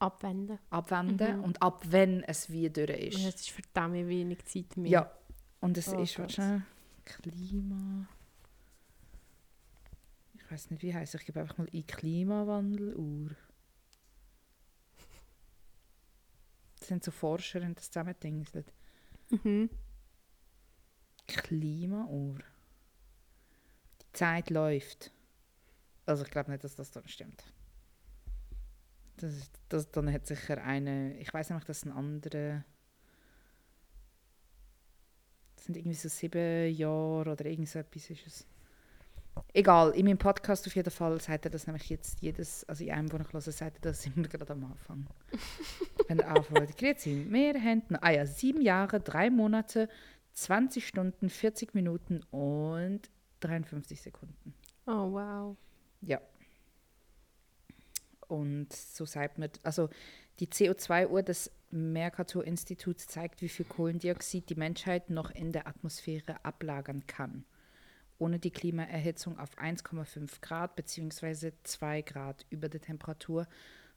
Abwenden. 0.00 0.58
abwenden 0.70 1.38
Mhm. 1.38 1.44
und 1.44 1.62
ab 1.62 1.84
wenn 1.88 2.24
es 2.24 2.50
wie 2.50 2.70
durch 2.70 2.90
ist. 2.90 3.18
Ja, 3.18 3.28
es 3.28 3.34
ist 3.36 3.50
verdammt 3.50 3.94
wenig 3.94 4.44
Zeit 4.46 4.76
mehr. 4.76 4.90
Ja, 4.90 5.12
und 5.60 5.76
es 5.76 5.88
Oh 5.88 6.00
ist 6.00 6.18
wahrscheinlich 6.18 6.64
Klima. 7.04 8.06
Ich 10.34 10.50
weiß 10.50 10.70
nicht, 10.70 10.82
wie 10.82 10.94
heißt 10.94 11.14
Ich 11.14 11.26
gebe 11.26 11.40
einfach 11.40 11.58
mal 11.58 11.68
in 11.70 11.86
Klimawandeluhr. 11.86 13.30
Das 16.78 16.88
sind 16.88 17.04
so 17.04 17.10
Forscher, 17.10 17.60
die 17.60 17.74
das 17.74 17.90
zusammengedingselt. 17.90 18.72
Mhm. 19.28 19.68
Klimauhr. 21.28 22.38
Die 24.00 24.12
Zeit 24.12 24.50
läuft. 24.50 25.12
Also 26.06 26.24
ich 26.24 26.30
glaube 26.30 26.50
nicht, 26.50 26.64
dass 26.64 26.74
das 26.74 26.90
dann 26.90 27.06
stimmt. 27.06 27.44
Das 29.20 29.34
ist, 29.34 29.52
das, 29.68 29.90
dann 29.90 30.10
hat 30.10 30.26
sicher 30.26 30.62
eine, 30.62 31.14
ich 31.18 31.32
weiß 31.32 31.50
nämlich, 31.50 31.66
dass 31.66 31.84
ein 31.84 31.92
anderer, 31.92 32.64
das 35.56 35.66
sind 35.66 35.76
irgendwie 35.76 35.96
so 35.96 36.08
sieben 36.08 36.74
Jahre 36.74 37.32
oder 37.32 37.44
irgend 37.44 37.68
so 37.68 37.78
etwas 37.78 38.08
ist 38.08 38.26
es. 38.26 38.46
Egal, 39.52 39.90
in 39.90 40.06
meinem 40.06 40.18
Podcast 40.18 40.66
auf 40.66 40.74
jeden 40.74 40.90
Fall 40.90 41.20
sagt 41.20 41.44
er 41.44 41.50
das 41.50 41.66
nämlich 41.66 41.88
jetzt 41.90 42.20
jedes, 42.22 42.64
also 42.64 42.82
in 42.82 42.92
einem, 42.92 43.08
den 43.10 43.20
ich 43.20 43.32
höre, 43.32 43.40
sagt 43.42 43.76
er 43.76 43.90
das 43.90 44.06
immer 44.16 44.26
gerade 44.26 44.52
am 44.54 44.64
Anfang. 44.64 45.06
Wenn 46.08 46.20
er 46.20 46.36
anfängt, 46.36 46.76
grüezi, 46.78 47.26
wir 47.28 47.54
haben, 47.62 47.82
ah 48.00 48.10
ja, 48.10 48.26
sieben 48.26 48.62
Jahre, 48.62 49.00
drei 49.00 49.28
Monate, 49.28 49.88
20 50.32 50.86
Stunden, 50.86 51.28
40 51.28 51.74
Minuten 51.74 52.22
und 52.30 53.10
53 53.40 54.00
Sekunden. 54.00 54.54
Oh, 54.86 55.12
wow. 55.12 55.56
Ja. 56.00 56.20
Und 58.30 58.72
so 58.72 59.04
sagt 59.06 59.38
man, 59.38 59.50
also 59.64 59.90
die 60.38 60.46
CO2-Uhr 60.46 61.24
des 61.24 61.50
Mercator-Instituts 61.70 63.08
zeigt, 63.08 63.42
wie 63.42 63.48
viel 63.48 63.66
Kohlendioxid 63.66 64.48
die 64.48 64.54
Menschheit 64.54 65.10
noch 65.10 65.32
in 65.32 65.50
der 65.50 65.66
Atmosphäre 65.66 66.44
ablagern 66.44 67.08
kann, 67.08 67.44
ohne 68.18 68.38
die 68.38 68.52
Klimaerhitzung 68.52 69.36
auf 69.36 69.58
1,5 69.58 70.40
Grad 70.40 70.76
bzw. 70.76 71.52
2 71.64 72.02
Grad 72.02 72.46
über 72.50 72.68
der 72.68 72.80
Temperatur 72.80 73.48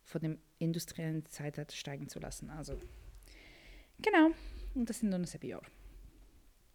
von 0.01 0.21
dem 0.21 0.39
industriellen 0.57 1.27
Zeitalter 1.27 1.75
steigen 1.75 2.09
zu 2.09 2.19
lassen. 2.19 2.49
Also, 2.49 2.79
genau. 4.01 4.31
Und 4.73 4.89
das 4.89 4.99
sind 4.99 5.09
nur 5.11 5.19
noch 5.19 5.27
sieben 5.27 5.47
Jahre. 5.47 5.65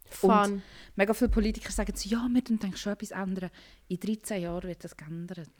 Fun. 0.07 0.62
Mega 0.95 1.12
viele 1.12 1.29
Politiker 1.29 1.73
sagen 1.73 1.95
so, 1.97 2.09
ja, 2.09 2.29
wir 2.31 2.41
denken 2.41 2.77
schon 2.77 2.93
etwas 2.93 3.11
ändern. 3.11 3.50
In 3.88 3.99
13 3.99 4.43
Jahren 4.43 4.69
wird 4.69 4.85
das 4.85 4.97
geändert. 4.97 5.50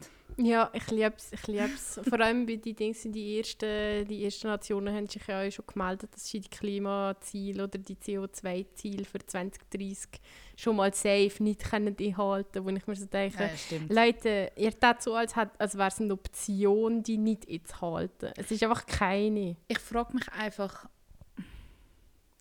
Ja, 0.40 0.71
ich 0.73 0.88
liebe 0.92 1.14
es. 1.16 1.33
Ich 1.33 1.47
lieb's. 1.49 2.00
Vor 2.09 2.21
allem 2.21 2.47
bei 2.47 2.54
den 2.57 2.76
Dings, 2.76 3.02
die 3.02 3.38
ersten, 3.38 4.07
die 4.07 4.25
ersten 4.25 4.47
Nationen 4.47 4.95
haben 4.95 5.09
sich 5.09 5.26
ja 5.26 5.45
auch 5.45 5.50
schon 5.50 5.64
gemeldet, 5.66 6.14
dass 6.14 6.28
sie 6.28 6.38
die 6.38 6.49
Klimaziele 6.49 7.64
oder 7.64 7.76
die 7.78 7.97
CO2-Ziele 7.97 9.04
für 9.04 9.18
2030 9.18 10.21
schon 10.57 10.76
mal 10.76 10.95
safe 10.95 11.33
nicht 11.42 11.64
können 11.68 11.97
einhalten 12.00 12.52
können. 12.52 12.66
Wo 12.66 12.71
ich 12.71 12.87
mir 12.87 12.95
so 12.97 13.07
denke, 13.07 13.42
Ja, 13.42 13.57
stimmt. 13.57 13.92
Leute, 13.92 14.52
ihr 14.57 14.78
tut 14.78 15.02
so, 15.02 15.14
als, 15.14 15.35
hat- 15.35 15.61
als 15.61 15.76
wäre 15.76 15.88
es 15.88 16.00
eine 16.00 16.12
Option, 16.14 17.02
die 17.02 17.18
nicht 17.18 17.49
einzuhalten. 17.50 18.30
Es 18.37 18.50
ist 18.52 18.62
einfach 18.62 18.87
keine. 18.87 19.57
Ich 19.66 19.80
frage 19.80 20.14
mich 20.14 20.28
einfach, 20.33 20.88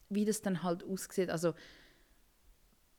wie 0.10 0.24
das 0.25 0.42
dann 0.42 0.62
halt 0.63 0.84
aussieht. 0.84 1.30
Also 1.30 1.54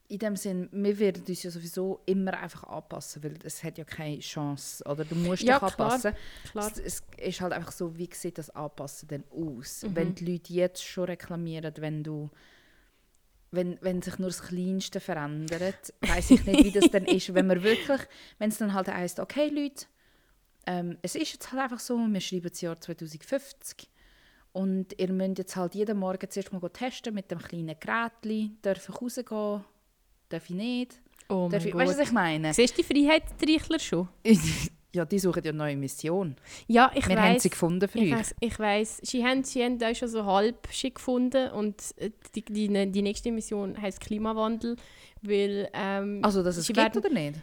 in 0.09 0.19
dem 0.19 0.37
Sinn, 0.37 0.69
wir 0.73 0.99
werden 0.99 1.23
uns 1.29 1.43
ja 1.43 1.50
sowieso 1.50 2.00
immer 2.07 2.33
einfach 2.38 2.65
anpassen, 2.65 3.23
weil 3.23 3.35
es 3.45 3.62
hat 3.62 3.77
ja 3.77 3.85
keine 3.85 4.21
Chance. 4.21 4.83
Oder 4.85 5.05
du 5.05 5.15
musst 5.15 5.43
Ja, 5.43 5.59
dich 5.59 5.75
klar. 5.75 5.93
anpassen. 5.93 6.15
Klar. 6.50 6.73
Es, 6.73 6.79
es 6.79 7.03
ist 7.19 7.41
halt 7.43 7.53
einfach 7.53 7.73
so, 7.73 7.97
wie 7.97 8.09
sieht 8.12 8.38
das 8.38 8.49
Anpassen 8.50 9.09
denn 9.09 9.25
aus? 9.31 9.83
Mhm. 9.83 9.97
Wenn 9.97 10.15
die 10.15 10.33
Leute 10.33 10.53
jetzt 10.55 10.83
schon 10.83 11.05
reklamieren, 11.05 11.73
wenn 11.79 12.03
du 12.03 12.31
wenn, 13.50 13.79
wenn 13.81 14.03
sich 14.03 14.19
nur 14.19 14.29
das 14.29 14.43
Kleinste 14.43 15.00
verändert, 15.00 15.95
weiß 16.03 16.33
ich 16.33 16.45
nicht, 16.45 16.65
wie 16.65 16.71
das 16.71 16.91
dann 16.91 17.07
ist, 17.07 17.33
wenn 17.33 17.47
man 17.47 17.62
wirklich, 17.62 18.00
wenn 18.38 18.50
es 18.50 18.59
dann 18.59 18.75
halt 18.75 18.88
heisst, 18.88 19.21
okay 19.21 19.49
Leute, 19.49 19.87
ähm, 20.67 20.99
es 21.00 21.15
ist 21.15 21.33
jetzt 21.33 21.50
halt 21.53 21.62
einfach 21.62 21.81
so, 21.81 21.97
wir 21.97 22.21
schreiben 22.21 22.50
das 22.50 22.61
Jahr 22.61 22.79
2050 22.79 23.88
und 24.53 24.99
ihr 25.00 25.12
müsst 25.12 25.38
jetzt 25.38 25.57
halt 25.57 25.75
jeden 25.75 25.99
Morgen 25.99 26.29
zuerst 26.31 26.53
mal 26.53 26.69
testen 26.69 27.15
mit 27.15 27.31
dem 27.31 27.38
kleinen 27.38 27.79
Gerätchen, 27.81 28.59
darf 28.61 28.87
ich 28.87 29.00
rausgehen, 29.00 29.65
darf 30.28 30.44
ich 30.50 30.56
nicht, 30.56 31.00
Oh 31.28 31.49
darf 31.50 31.64
ich, 31.64 31.75
weißt 31.75 31.90
du, 31.92 31.94
Gott. 31.94 32.00
was 32.00 32.08
ich 32.08 32.12
meine? 32.12 32.54
Siehst 32.54 32.76
du 32.78 32.82
die 32.82 32.94
Freiheitsreichler 33.06 33.78
schon? 33.78 34.08
ja, 34.94 35.04
die 35.04 35.18
suchen 35.18 35.42
ja 35.44 35.50
eine 35.50 35.58
neue 35.58 35.76
Mission. 35.76 36.37
Ja, 36.66 36.90
ich 36.94 37.06
wir 37.08 37.20
haben 37.20 37.35
weiß. 37.35 37.42
sie 37.42 37.50
gefunden 37.50 37.87
für 37.88 37.99
Ich 37.99 38.12
euch. 38.12 38.18
weiss, 38.18 38.35
ich 38.40 38.58
weiss. 38.58 38.99
Sie 39.02 39.25
haben, 39.25 39.44
sie 39.44 39.62
haben 39.62 39.82
auch 39.82 39.94
schon 39.94 40.08
so 40.08 40.25
halb 40.25 40.68
schick 40.73 40.94
gefunden 40.97 41.50
und 41.50 41.82
äh, 41.99 42.11
die, 42.35 42.42
die, 42.44 42.68
die 42.90 43.02
nächste 43.02 43.30
Mission 43.30 43.80
heißt 43.80 44.00
Klimawandel, 44.00 44.76
weil 45.23 45.68
ähm, 45.75 46.20
Also, 46.23 46.42
dass 46.42 46.56
es 46.56 46.66
gibt 46.66 46.78
werden- 46.78 46.99
oder 46.99 47.11
nicht? 47.11 47.38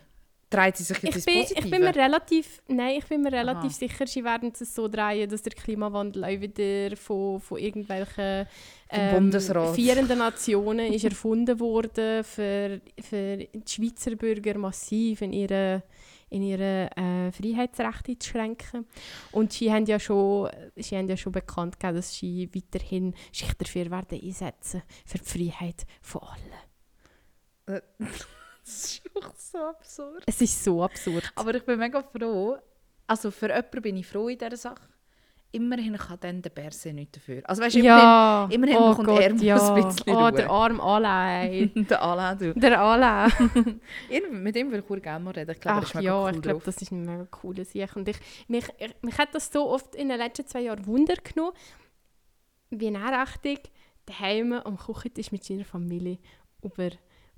Dreht 0.56 0.78
sie 0.78 0.84
sich 0.84 0.98
jetzt 0.98 1.10
ich 1.10 1.16
ins 1.16 1.26
bin, 1.26 1.36
Positive? 1.36 1.66
ich 1.66 1.72
bin 1.72 1.82
mir 1.82 1.96
relativ, 1.96 2.62
nein, 2.68 2.96
ich 2.98 3.06
bin 3.06 3.22
mir 3.22 3.32
relativ 3.32 3.72
Aha. 3.72 3.78
sicher, 3.78 4.08
sie 4.08 4.24
werden 4.24 4.54
es 4.60 4.74
so 4.74 4.88
drehen, 4.88 5.30
dass 5.30 5.42
der 5.42 5.54
Klimawandel 5.54 6.24
auch 6.24 6.42
wieder 6.42 6.96
von, 6.96 7.40
von 7.40 7.58
irgendwelchen 7.58 8.48
ähm, 8.90 9.32
vierenden 9.74 10.20
Nationen 10.20 10.94
ist 10.94 11.04
erfunden 11.04 11.60
worden, 11.60 12.24
für, 12.24 12.82
für 13.02 13.38
die 13.38 13.62
Schweizer 13.68 14.16
Bürger 14.16 14.58
massiv 14.58 15.22
in 15.22 15.34
ihre 15.34 15.84
in 16.30 16.42
ihre 16.42 16.90
äh, 16.98 17.32
Freiheitsrechte 17.32 18.18
zu 18.18 18.32
schränken. 18.32 18.86
Und 19.32 19.54
sie 19.54 19.72
haben 19.72 19.86
ja 19.86 20.00
schon, 20.00 20.50
sie 20.76 20.98
haben 20.98 21.08
ja 21.08 21.16
schon 21.16 21.32
bekannt 21.32 21.80
gegeben, 21.80 21.98
dass 21.98 22.16
sie 22.16 22.50
weiterhin 22.54 23.14
sich 23.32 23.54
dafür 23.54 23.90
werden 23.92 24.20
einsetzen 24.22 24.82
für 25.06 25.20
die 25.20 25.52
Freiheit 25.52 25.86
von 26.02 26.22
allen. 27.68 27.82
Das 28.66 28.86
ist 28.86 29.02
doch 29.14 29.34
so 29.36 29.58
absurd. 29.60 30.24
Es 30.26 30.42
ist 30.42 30.64
so 30.64 30.84
absurd. 30.84 31.32
Aber 31.36 31.54
ich 31.56 31.64
bin 31.64 31.78
mega 31.80 32.02
froh. 32.02 32.58
Also 33.08 33.30
für 33.32 33.48
jemanden 33.48 33.82
bin 33.82 33.98
ich 33.98 34.08
froh 34.08 34.28
in 34.28 34.38
dieser 34.38 34.58
Sache. 34.58 34.82
Immerhin 35.52 35.96
kann 35.96 36.18
dann 36.20 36.42
der 36.42 36.50
Berse 36.50 36.92
nichts 36.92 37.14
dafür. 37.14 37.42
Also 37.46 37.62
weißt 37.62 37.76
du, 37.76 37.80
ja, 37.80 38.46
immerhin 38.52 38.76
oh 38.78 38.90
bekommt 38.90 39.08
Gott, 39.08 39.22
er 39.22 39.34
ja. 39.36 39.56
ein 39.56 39.86
bisschen 39.86 40.14
Oh, 40.14 40.20
Ruhe. 40.20 40.32
der 40.34 40.50
arme 40.50 40.84
Alain. 40.84 41.54
immerhin 41.54 41.88
der 41.88 42.02
Alain, 42.04 42.38
du. 42.38 42.54
der 42.56 42.82
Alain. 42.82 43.32
Mit 44.32 44.56
ihm 44.58 44.72
will 44.72 44.84
ich 44.86 45.04
gerne 45.04 45.24
mal 45.24 45.32
reden. 45.32 45.52
Ich 45.52 45.62
glaube, 45.62 45.86
ist 45.86 45.96
Ach 45.96 46.02
ja, 46.02 46.24
cool 46.24 46.36
ich 46.36 46.42
glaube, 46.42 46.62
das 46.66 46.82
ist 46.82 46.92
ein 46.92 47.06
mega 47.06 47.26
cooler 47.32 47.64
Sieg. 47.64 47.96
Und 47.96 48.10
ich, 48.10 48.18
mich, 48.50 48.66
ich, 48.80 48.96
mich 49.02 49.18
hat 49.18 49.34
das 49.34 49.50
so 49.54 49.70
oft 49.70 49.96
in 49.96 50.10
den 50.10 50.18
letzten 50.18 50.46
zwei 50.46 50.62
Jahren 50.62 50.86
Wunder 50.88 51.16
genommen, 51.24 51.54
wie 52.72 52.88
er 52.94 53.22
richtig 53.22 53.72
daheim 54.08 54.52
am 54.54 54.78
Kochen 54.78 55.12
ist 55.16 55.32
mit 55.32 55.44
seiner 55.46 55.64
Familie 55.66 56.18
über, 56.64 56.90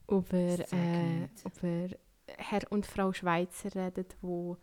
über, 0.09 0.37
äh, 0.37 1.23
über 1.43 1.95
Herr 2.37 2.61
und 2.71 2.85
Frau 2.85 3.13
Schweizer 3.13 3.73
redet, 3.75 4.15
wo 4.21 4.57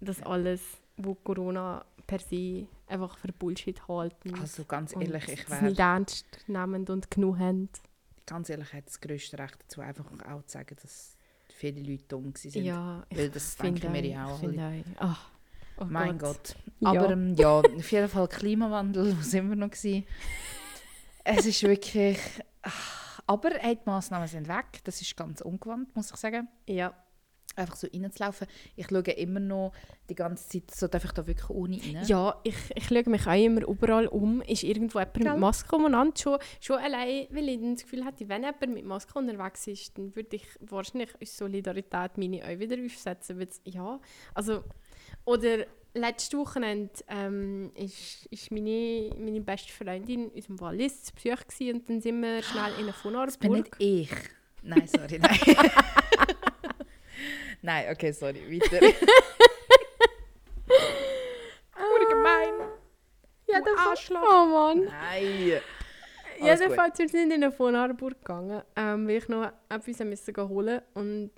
das 0.00 0.22
alles, 0.22 0.60
wo 0.96 1.14
Corona 1.14 1.84
per 2.06 2.18
se 2.18 2.66
einfach 2.86 3.16
für 3.18 3.32
Bullshit 3.32 3.88
halten. 3.88 4.34
Also 4.38 4.64
ganz 4.64 4.94
ehrlich, 4.94 5.28
ich 5.28 5.48
es 5.48 5.60
nicht 5.62 5.78
wäre 5.78 5.88
ernst 5.88 6.26
nehmen 6.46 6.86
und 6.88 7.10
genug 7.10 7.38
haben. 7.38 7.68
ganz 8.26 8.48
ehrlich, 8.48 8.68
ich 8.68 8.72
hätte 8.74 8.86
das 8.86 9.00
grösste 9.00 9.38
Recht 9.38 9.56
dazu, 9.60 9.80
einfach 9.80 10.06
auch 10.28 10.42
zu 10.42 10.52
sagen, 10.52 10.76
dass 10.80 11.16
viele 11.48 11.80
Leute 11.80 12.04
dumm 12.08 12.34
waren. 12.34 12.64
Ja, 12.64 13.06
ich 13.08 13.18
Weil 13.18 13.30
das 13.30 13.56
denken 13.56 13.92
wir 13.92 14.04
ja 14.04 14.26
auch 14.26 14.42
alle. 14.42 14.84
Ach, 14.98 15.30
oh 15.78 15.84
Mein 15.88 16.18
Gott. 16.18 16.56
Ja. 16.80 16.90
Aber 16.90 17.10
ähm, 17.10 17.34
ja, 17.34 17.60
auf 17.60 17.92
jeden 17.92 18.08
Fall 18.08 18.28
Klimawandel, 18.28 19.16
wo 19.18 19.22
sind 19.22 19.48
wir 19.48 19.56
noch? 19.56 19.70
Gewesen? 19.70 20.04
Es 21.24 21.46
ist 21.46 21.62
wirklich... 21.62 22.18
ach, 22.62 23.03
Aber 23.26 23.50
hey, 23.50 23.76
die 23.76 23.82
Massnahmen 23.86 24.28
sind 24.28 24.48
weg. 24.48 24.80
Das 24.84 25.00
ist 25.00 25.16
ganz 25.16 25.40
ungewohnt, 25.40 25.94
muss 25.96 26.10
ich 26.10 26.16
sagen. 26.16 26.48
Ja. 26.68 26.94
Einfach 27.56 27.76
so 27.76 27.86
reinzulaufen. 27.86 28.48
Ich 28.74 28.88
schaue 28.88 29.02
immer 29.02 29.38
noch 29.38 29.72
die 30.10 30.16
ganze 30.16 30.48
Zeit, 30.48 30.74
so 30.74 30.88
darf 30.88 31.04
ich 31.04 31.12
da 31.12 31.24
wirklich 31.24 31.48
ohne 31.50 31.76
rein? 31.76 32.04
Ja, 32.04 32.40
ich, 32.42 32.56
ich 32.74 32.88
schaue 32.88 33.08
mich 33.08 33.26
auch 33.28 33.32
immer 33.32 33.62
überall 33.62 34.08
um. 34.08 34.42
Ist 34.42 34.64
irgendwo 34.64 34.98
jemand 34.98 35.14
Gell? 35.14 35.30
mit 35.30 35.40
Maske 35.40 35.76
umeinander? 35.76 36.16
Schon, 36.20 36.38
schon 36.60 36.78
allein, 36.78 37.28
weil 37.30 37.48
ich 37.48 37.60
das 37.60 37.82
Gefühl 37.82 38.04
hätte, 38.04 38.28
wenn 38.28 38.42
jemand 38.42 38.74
mit 38.74 38.84
Maske 38.84 39.16
unterwegs 39.16 39.68
ist, 39.68 39.96
dann 39.96 40.16
würde 40.16 40.34
ich 40.36 40.46
wahrscheinlich 40.60 41.10
aus 41.20 41.36
Solidarität 41.36 42.18
meine 42.18 42.42
auch 42.42 42.58
wieder 42.58 42.76
aufsetzen. 42.84 43.46
Ja, 43.64 44.00
also... 44.34 44.64
Oder 45.24 45.66
letzte 45.94 46.36
Wochenende 46.38 46.92
ähm, 47.08 47.72
ist, 47.74 48.26
ist 48.26 48.50
meine, 48.50 49.10
meine 49.18 49.40
beste 49.40 49.72
Freundin 49.72 50.24
in 50.24 50.30
unserem 50.30 50.60
Wallis 50.60 51.04
zu 51.04 51.12
Besuch 51.14 51.46
gewesen, 51.46 51.76
und 51.76 51.88
dann 51.88 52.00
sind 52.00 52.20
wir 52.20 52.42
schnell 52.42 52.72
in 52.78 52.88
eine 52.88 53.26
Das 53.26 53.38
bin 53.38 53.52
nicht 53.52 53.70
ich. 53.78 54.10
Nein, 54.62 54.86
sorry, 54.86 55.18
nein. 55.18 55.38
nein, 57.62 57.86
okay, 57.92 58.12
sorry, 58.12 58.42
weiter. 58.50 58.80
Hure 61.76 62.08
gemein. 62.08 62.68
Ja, 63.46 63.60
du 63.60 63.70
Arschloch. 63.76 64.22
Oh 64.22 64.46
Mann. 64.46 64.84
Nein. 64.84 65.60
Alles. 66.40 66.60
Jedenfalls, 66.60 66.98
wir 66.98 67.08
sind 67.08 67.32
in 67.32 67.44
eine 67.44 67.52
Vonarburg 67.52 68.18
gegangen, 68.18 68.62
ähm, 68.74 69.06
weil 69.06 69.16
ich 69.16 69.28
noch 69.28 69.52
etwas 69.68 70.00
musste 70.00 70.48
holen 70.48 70.80
Und 70.94 71.30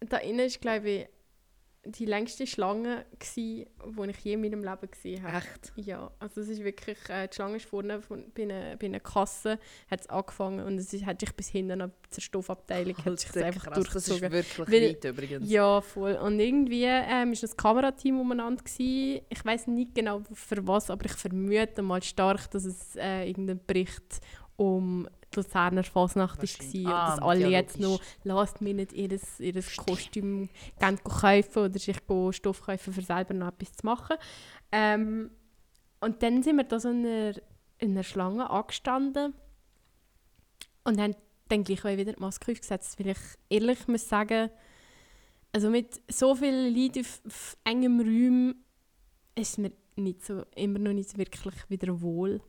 da 0.00 0.18
innen 0.18 0.48
war, 0.48 0.58
glaube 0.60 0.88
ich, 0.90 1.08
die 1.90 2.04
längste 2.04 2.46
Schlange, 2.46 3.04
die 3.34 3.66
ich 4.08 4.18
je 4.24 4.34
in 4.34 4.40
meinem 4.42 4.62
Leben 4.62 4.90
gesehen 4.90 5.22
habe. 5.22 5.38
Echt? 5.38 5.72
Ja, 5.76 6.10
also 6.18 6.40
es 6.40 6.48
ist 6.48 6.62
wirklich, 6.62 6.98
äh, 7.08 7.28
die 7.28 7.34
Schlange 7.34 7.56
ist 7.56 7.66
vorne 7.66 8.02
von, 8.02 8.24
bei, 8.34 8.42
einer, 8.42 8.76
bei 8.76 8.86
einer 8.86 9.00
Kasse, 9.00 9.58
hat 9.90 10.00
es 10.02 10.06
angefangen 10.08 10.64
und 10.66 10.76
es 10.78 10.92
ist, 10.92 11.06
hat 11.06 11.20
sich 11.20 11.32
bis 11.34 11.48
hinten 11.48 11.80
ab 11.80 11.90
zur 12.10 12.22
Stoffabteilung 12.22 12.96
hat 13.04 13.18
sich 13.18 13.28
Alter, 13.34 13.46
einfach 13.46 13.64
krass, 13.64 13.84
Das 13.84 13.94
ist 13.96 14.08
durchgezogen. 14.08 14.32
wirklich 14.32 14.68
Weil- 14.82 14.88
weit 14.90 15.04
übrigens. 15.04 15.50
Ja, 15.50 15.80
voll. 15.80 16.14
Und 16.16 16.40
irgendwie 16.40 16.84
ähm, 16.84 17.32
ist 17.32 17.42
das 17.42 17.56
Kamerateam 17.56 18.20
umeinander. 18.20 18.62
Gewesen. 18.62 19.22
Ich 19.28 19.44
weiß 19.44 19.66
nicht 19.68 19.94
genau 19.94 20.22
für 20.32 20.66
was, 20.66 20.90
aber 20.90 21.06
ich 21.06 21.12
vermute 21.12 21.82
mal 21.82 22.02
stark, 22.02 22.50
dass 22.50 22.64
es 22.64 22.96
äh, 22.96 23.28
irgendein 23.28 23.60
Bericht 23.66 24.20
um 24.56 25.08
Luzerner 25.36 25.84
Fasnacht 25.84 26.38
war. 26.38 26.46
Ah, 26.94 27.12
und 27.12 27.20
dass 27.20 27.28
alle 27.28 27.48
jetzt 27.48 27.78
noch 27.78 28.00
last 28.24 28.60
minute 28.60 28.94
ihr, 28.94 29.18
ihr 29.38 29.62
Kostüm 29.76 30.48
gehen 30.80 31.04
kaufen 31.04 31.58
oder 31.58 31.78
sich 31.78 31.96
Stoff 32.30 32.62
kaufen, 32.62 32.92
für 32.92 33.02
selber 33.02 33.34
noch 33.34 33.48
etwas 33.48 33.72
zu 33.72 33.86
machen. 33.86 34.16
Ähm, 34.72 35.30
und 36.00 36.22
dann 36.22 36.42
sind 36.42 36.56
wir 36.56 36.64
da 36.64 36.78
so 36.78 36.90
in 36.90 37.06
einer, 37.06 37.34
in 37.78 37.90
einer 37.92 38.02
Schlange 38.04 38.48
angestanden 38.50 39.34
und 40.84 41.00
haben 41.00 41.16
dann 41.48 41.64
gleich 41.64 41.84
auch 41.84 41.96
wieder 41.96 42.12
die 42.12 42.20
Maske 42.20 42.52
aufgesetzt, 42.52 42.98
weil 42.98 43.08
ich 43.08 43.18
ehrlich 43.48 43.88
muss 43.88 44.08
sagen, 44.08 44.50
also 45.52 45.70
mit 45.70 46.00
so 46.08 46.34
vielen 46.34 46.74
Leuten 46.74 47.00
auf, 47.00 47.20
auf 47.26 47.56
engem 47.64 48.00
Raum 48.00 48.54
ist 49.34 49.58
mir 49.58 49.72
nicht 49.96 50.24
so, 50.24 50.44
immer 50.54 50.78
noch 50.78 50.92
nicht 50.92 51.16
wirklich 51.16 51.54
wieder 51.68 52.00
wohl 52.00 52.40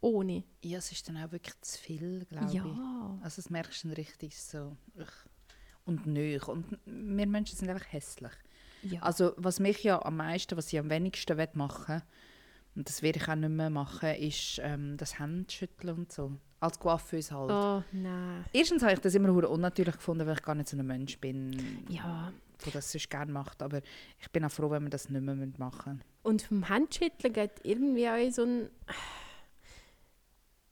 ohne. 0.00 0.44
Ja, 0.62 0.78
es 0.78 0.92
ist 0.92 1.08
dann 1.08 1.16
auch 1.16 1.32
wirklich 1.32 1.60
zu 1.60 1.78
viel, 1.78 2.24
glaube 2.26 2.46
ich. 2.46 2.54
Ja. 2.54 3.18
Also 3.22 3.42
das 3.42 3.50
merkst 3.50 3.84
du 3.84 3.88
dann 3.88 3.94
richtig 3.96 4.40
so. 4.40 4.76
und 5.84 6.06
nöch. 6.06 6.48
Und 6.48 6.78
wir 6.84 7.26
Menschen 7.26 7.56
sind 7.56 7.68
einfach 7.68 7.92
hässlich. 7.92 8.32
Ja. 8.82 9.02
Also 9.02 9.32
was 9.36 9.60
mich 9.60 9.82
ja 9.82 10.02
am 10.02 10.16
meisten, 10.16 10.56
was 10.56 10.72
ich 10.72 10.78
am 10.78 10.88
wenigsten 10.90 11.36
will 11.36 11.48
machen 11.54 12.02
und 12.76 12.88
das 12.88 13.02
werde 13.02 13.18
ich 13.18 13.28
auch 13.28 13.34
nicht 13.34 13.50
mehr 13.50 13.70
machen, 13.70 14.14
ist 14.14 14.58
ähm, 14.62 14.96
das 14.96 15.18
Handschütteln 15.18 15.98
und 15.98 16.12
so. 16.12 16.32
Als 16.60 16.78
Coiffeuse 16.78 17.34
halt. 17.34 17.50
oh, 17.50 17.82
nein. 17.92 18.44
Erstens 18.52 18.82
habe 18.82 18.92
ich 18.92 19.00
das 19.00 19.14
immer 19.14 19.48
unnatürlich 19.48 19.96
gefunden, 19.96 20.26
weil 20.26 20.34
ich 20.34 20.42
gar 20.42 20.54
nicht 20.54 20.68
so 20.68 20.76
ein 20.76 20.86
Mensch 20.86 21.18
bin, 21.18 21.84
Ja. 21.88 22.32
der 22.64 22.72
das 22.72 22.92
sonst 22.92 23.08
gerne 23.10 23.32
macht. 23.32 23.62
Aber 23.62 23.80
ich 24.18 24.30
bin 24.30 24.44
auch 24.44 24.50
froh, 24.50 24.70
wenn 24.70 24.82
wir 24.84 24.90
das 24.90 25.08
nicht 25.08 25.22
mehr 25.22 25.34
machen 25.34 25.94
müssen. 25.94 26.04
Und 26.22 26.42
vom 26.42 26.68
Handschütteln 26.68 27.32
geht 27.32 27.52
irgendwie 27.64 28.08
auch 28.08 28.30
so 28.30 28.44
ein... 28.44 28.70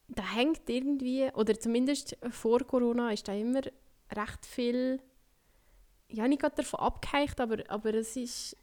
Da 0.09 0.23
hängt 0.35 0.69
irgendwie, 0.69 1.29
oder 1.35 1.59
zumindest 1.59 2.17
vor 2.31 2.61
Corona, 2.61 3.12
ist 3.12 3.29
da 3.29 3.35
immer 3.35 3.61
recht 4.11 4.47
viel... 4.47 5.00
Ja, 6.11 6.27
nicht 6.27 6.41
gerade 6.41 6.57
davon 6.57 6.81
abgeheicht, 6.81 7.38
aber, 7.41 7.59
aber 7.69 7.93
es 7.95 8.17
ist... 8.17 8.57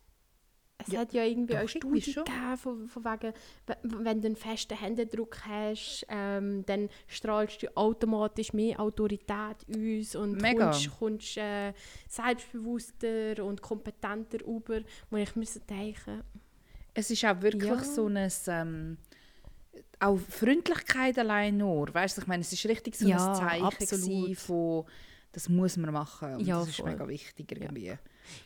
Es 0.78 0.88
Ja, 0.92 1.00
hat 1.02 1.14
ja 1.14 1.24
irgendwie 1.24 1.58
auch 1.58 1.70
Studien 1.70 2.02
gegeben, 2.25 2.58
von, 2.58 2.88
von 2.90 3.06
wegen, 3.06 3.34
we- 3.66 3.78
wenn 4.04 4.22
du 4.22 4.28
einen 4.28 4.36
festen 4.36 4.78
Händedruck 4.78 5.38
hast, 5.46 6.06
ähm, 6.10 6.66
dann 6.66 6.90
strahlst 7.08 7.64
du 7.64 7.78
automatisch 7.78 8.52
mehr 8.52 8.78
Autorität 8.82 9.56
aus 9.70 10.16
und 10.16 10.42
Mega. 10.42 10.66
kommst, 10.72 11.00
kommst 11.00 11.38
äh, 11.38 11.72
selbstbewusster 12.10 13.46
und 13.46 13.62
kompetenter 13.62 14.46
rüber. 14.46 14.82
Wo 15.10 15.16
ich 15.18 15.34
mir 15.38 15.46
so 15.46 15.62
denke, 15.62 16.24
Es 16.94 17.10
ist 17.10 17.24
auch 17.24 17.40
wirklich 17.42 17.70
Ja. 17.70 17.84
so 17.84 18.08
ein... 18.08 18.30
Ähm, 18.48 18.98
auch 20.00 20.17
Freundlichkeit 20.29 21.17
allein 21.17 21.58
nur. 21.58 21.94
Weißt 21.94 22.17
du, 22.17 22.22
ich 22.22 22.27
meine, 22.27 22.41
es 22.41 22.51
ist 22.51 22.65
richtig 22.65 22.96
so 22.96 23.08
Ja, 23.08 23.34
ein 23.34 23.72
Zeichen 23.72 24.36
von 24.36 24.86
das 25.32 25.50
muss 25.50 25.75
man 25.75 25.91
machen. 25.91 26.36
Und 26.36 26.46
Ja, 26.48 26.60
das 26.60 26.70
ist 26.70 26.77
voll. 26.77 26.91
mega 26.91 27.05
wichtig 27.10 27.51
irgendwie. 27.51 27.94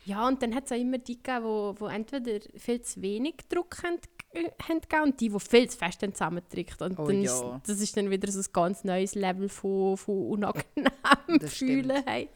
Ja, 0.04 0.26
und 0.26 0.42
dann 0.42 0.54
hat 0.56 0.64
es 0.66 0.72
auch 0.72 0.76
immer 0.76 0.98
die 0.98 1.22
gegeben, 1.22 1.44
wo, 1.44 1.74
wo 1.78 1.86
entweder 1.86 2.40
viel 2.56 2.80
zu 2.82 3.00
wenig 3.00 3.36
Druck 3.48 3.80
haben, 3.84 3.98
äh, 4.32 4.50
haben 4.68 4.80
gegeben 4.80 5.02
und 5.04 5.20
die, 5.20 5.28
die 5.28 5.38
viel 5.40 5.70
zu 5.70 5.78
fest 5.78 6.02
haben 6.02 6.12
zusammengedrückt. 6.12 6.82
Und 6.82 6.98
Oh 6.98 7.06
dann 7.06 7.22
ja. 7.22 7.32
ist, 7.32 7.68
das 7.68 7.80
ist 7.80 7.96
dann 7.96 8.10
wieder 8.10 8.30
so 8.32 8.40
ein 8.40 8.52
ganz 8.52 8.82
neues 8.82 9.14
Level 9.14 9.48
von, 9.48 9.96
von 9.96 10.26
unangenehm 10.30 10.90
Das 11.40 11.54
fühlen. 11.54 11.90
stimmt. 11.92 12.06
Hey. 12.08 12.28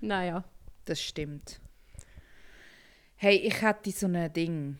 Naja. 0.00 0.44
Das 0.84 1.00
stimmt. 1.02 1.60
Hey, 3.16 3.38
ich 3.38 3.60
hätte 3.60 3.90
so 3.90 4.06
ein 4.06 4.32
Ding. 4.32 4.78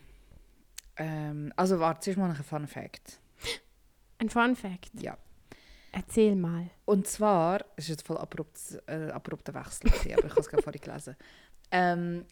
Ähm, 0.99 1.53
also 1.57 1.81
warte, 1.81 2.01
zuerst 2.01 2.19
mal 2.19 2.29
noch 2.29 2.39
ein 2.39 2.45
Fun 2.45 2.67
Fact. 2.69 3.19
Ein 4.19 4.29
Fun 4.31 4.57
Fact. 4.57 5.01
Ja. 5.01 5.17
Erzähl 5.93 6.37
mal. 6.37 6.69
Und 6.85 7.07
zwar, 7.07 7.65
es 7.77 7.85
ist 7.85 7.91
jetzt 7.91 8.07
voll 8.07 8.19
abrupt, 8.19 8.59
äh, 8.87 9.11
abrupter 9.11 9.55
Wechsel, 9.55 9.91
gewesen, 9.91 10.13
aber 10.15 10.25
ich 10.27 10.31
habe 10.31 10.41
es 10.41 10.49
gerade 10.49 10.63
vorhin 10.63 10.81
gelesen. 10.83 11.17
Ähm, 11.73 12.25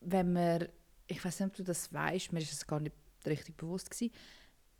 wenn 0.00 0.32
man, 0.32 0.66
ich 1.06 1.24
weiß 1.24 1.38
nicht, 1.40 1.50
ob 1.50 1.54
du 1.56 1.62
das 1.62 1.92
weißt, 1.92 2.32
mir 2.32 2.40
ist 2.40 2.52
es 2.52 2.66
gar 2.66 2.80
nicht 2.80 2.96
richtig 3.24 3.56
bewusst 3.56 3.88
gewesen, 3.88 4.12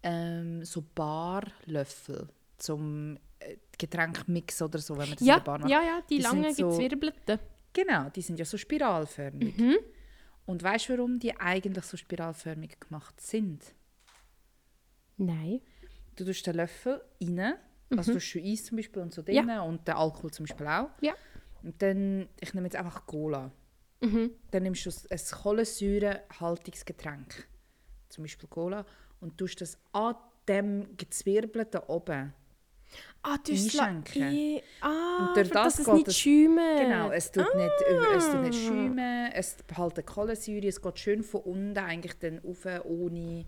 ähm, 0.02 0.64
so 0.64 0.82
Barlöffel 0.94 2.28
zum 2.58 3.16
äh, 3.38 3.56
Getränk 3.78 4.26
mixen 4.26 4.64
oder 4.64 4.80
so, 4.80 4.94
wenn 4.94 5.10
man 5.10 5.12
das 5.12 5.20
in 5.20 5.28
Ja, 5.28 5.36
der 5.36 5.44
Bar 5.44 5.58
macht. 5.60 5.70
ja, 5.70 5.80
ja, 5.80 6.02
die, 6.10 6.16
Die 6.16 6.22
langen 6.22 6.52
so- 6.52 6.70
gezwirbelten. 6.70 7.38
Genau, 7.72 8.08
die 8.10 8.20
sind 8.22 8.40
ja 8.40 8.44
so 8.44 8.56
spiralförmig. 8.56 9.56
Mhm. 9.56 9.76
Und 10.46 10.60
weißt 10.64 10.88
du, 10.88 10.98
warum 10.98 11.20
die 11.20 11.36
eigentlich 11.38 11.84
so 11.84 11.96
spiralförmig 11.96 12.80
gemacht 12.80 13.20
sind? 13.20 13.62
Nein. 15.18 15.60
Du 16.20 16.26
tust 16.26 16.46
den 16.46 16.54
Löffel 16.56 17.00
rein, 17.22 17.54
also 17.96 18.12
du 18.12 18.18
tust 18.18 18.26
schon 18.26 18.42
Eis 18.44 18.64
zum 18.66 18.76
Beispiel 18.76 19.00
und 19.00 19.14
so 19.14 19.22
Mhm. 19.22 19.30
Ja. 19.32 19.42
drin 19.42 19.58
und 19.60 19.88
den 19.88 19.94
Alkohol 19.94 20.30
zum 20.30 20.44
Beispiel 20.44 20.66
auch. 20.66 20.90
Ja. 21.00 21.14
Und 21.62 21.80
dann, 21.80 22.28
ich 22.40 22.52
nehme 22.52 22.66
jetzt 22.66 22.76
einfach 22.76 23.06
Cola. 23.06 23.50
Mhm. 24.02 24.30
Dann 24.50 24.62
nimmst 24.64 24.84
du 24.84 24.90
ein 25.10 25.18
kohlensäurehaltiges 25.42 26.84
Getränk, 26.84 27.48
zum 28.10 28.24
Beispiel 28.24 28.48
Cola, 28.50 28.84
und 29.20 29.38
tust 29.38 29.60
das 29.62 29.78
an 29.92 30.14
dem 30.46 30.94
gezwirbelten 30.98 31.80
oben. 31.86 32.34
Ah, 33.22 33.36
du 33.44 33.52
Einschenken. 33.52 34.32
I- 34.32 34.62
Ah, 34.80 35.28
Und 35.28 35.36
durch 35.36 35.48
das 35.50 35.76
dass 35.76 35.86
es 35.86 35.92
nicht 35.94 36.12
schäumt. 36.12 36.80
Genau, 36.80 37.10
es 37.12 37.30
tut, 37.30 37.54
nicht, 37.54 37.70
es 38.16 38.30
tut 38.30 38.40
nicht 38.42 38.58
Ah. 38.58 38.66
schäumen, 38.66 39.32
es 39.32 39.56
behalten 39.66 40.04
Kohlensäure, 40.04 40.66
es 40.66 40.82
geht 40.82 40.98
schön 40.98 41.22
von 41.22 41.40
unten 41.42 41.78
eigentlich 41.78 42.18
dann 42.18 42.38
rauf, 42.38 42.66
ohne, 42.84 43.44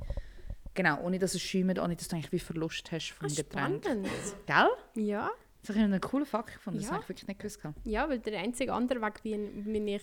genau, 0.75 1.01
ohne 1.03 1.19
dass 1.19 1.35
es 1.35 1.43
schäumt, 1.43 1.79
ohne 1.79 1.97
dass 1.97 2.09
du 2.09 2.17
eigentlich 2.17 2.33
wie 2.33 2.39
Verlust 2.39 2.91
hast 2.93 3.11
vom 3.11 3.27
Ah, 3.27 3.35
Getränk. 3.35 3.85
spannend. 3.85 4.09
Gell? 4.47 5.05
Ja. 5.05 5.31
Das 5.61 5.69
habe 5.69 5.79
ich 5.79 5.85
einen 5.85 6.01
coolen 6.01 6.27
Fakt 6.27 6.55
gefunden, 6.55 6.81
das 6.81 6.89
Ja. 6.89 6.95
habe 6.95 7.03
ich 7.05 7.09
wirklich 7.09 7.29
nicht 7.29 7.39
gewusst. 7.41 7.61
Ja, 7.85 8.09
weil 8.09 8.19
der 8.19 8.41
einzige 8.41 8.73
andere 8.73 9.01
Weg, 9.01 9.21
wie, 9.23 9.39
wie 9.55 9.95
ich 9.95 10.03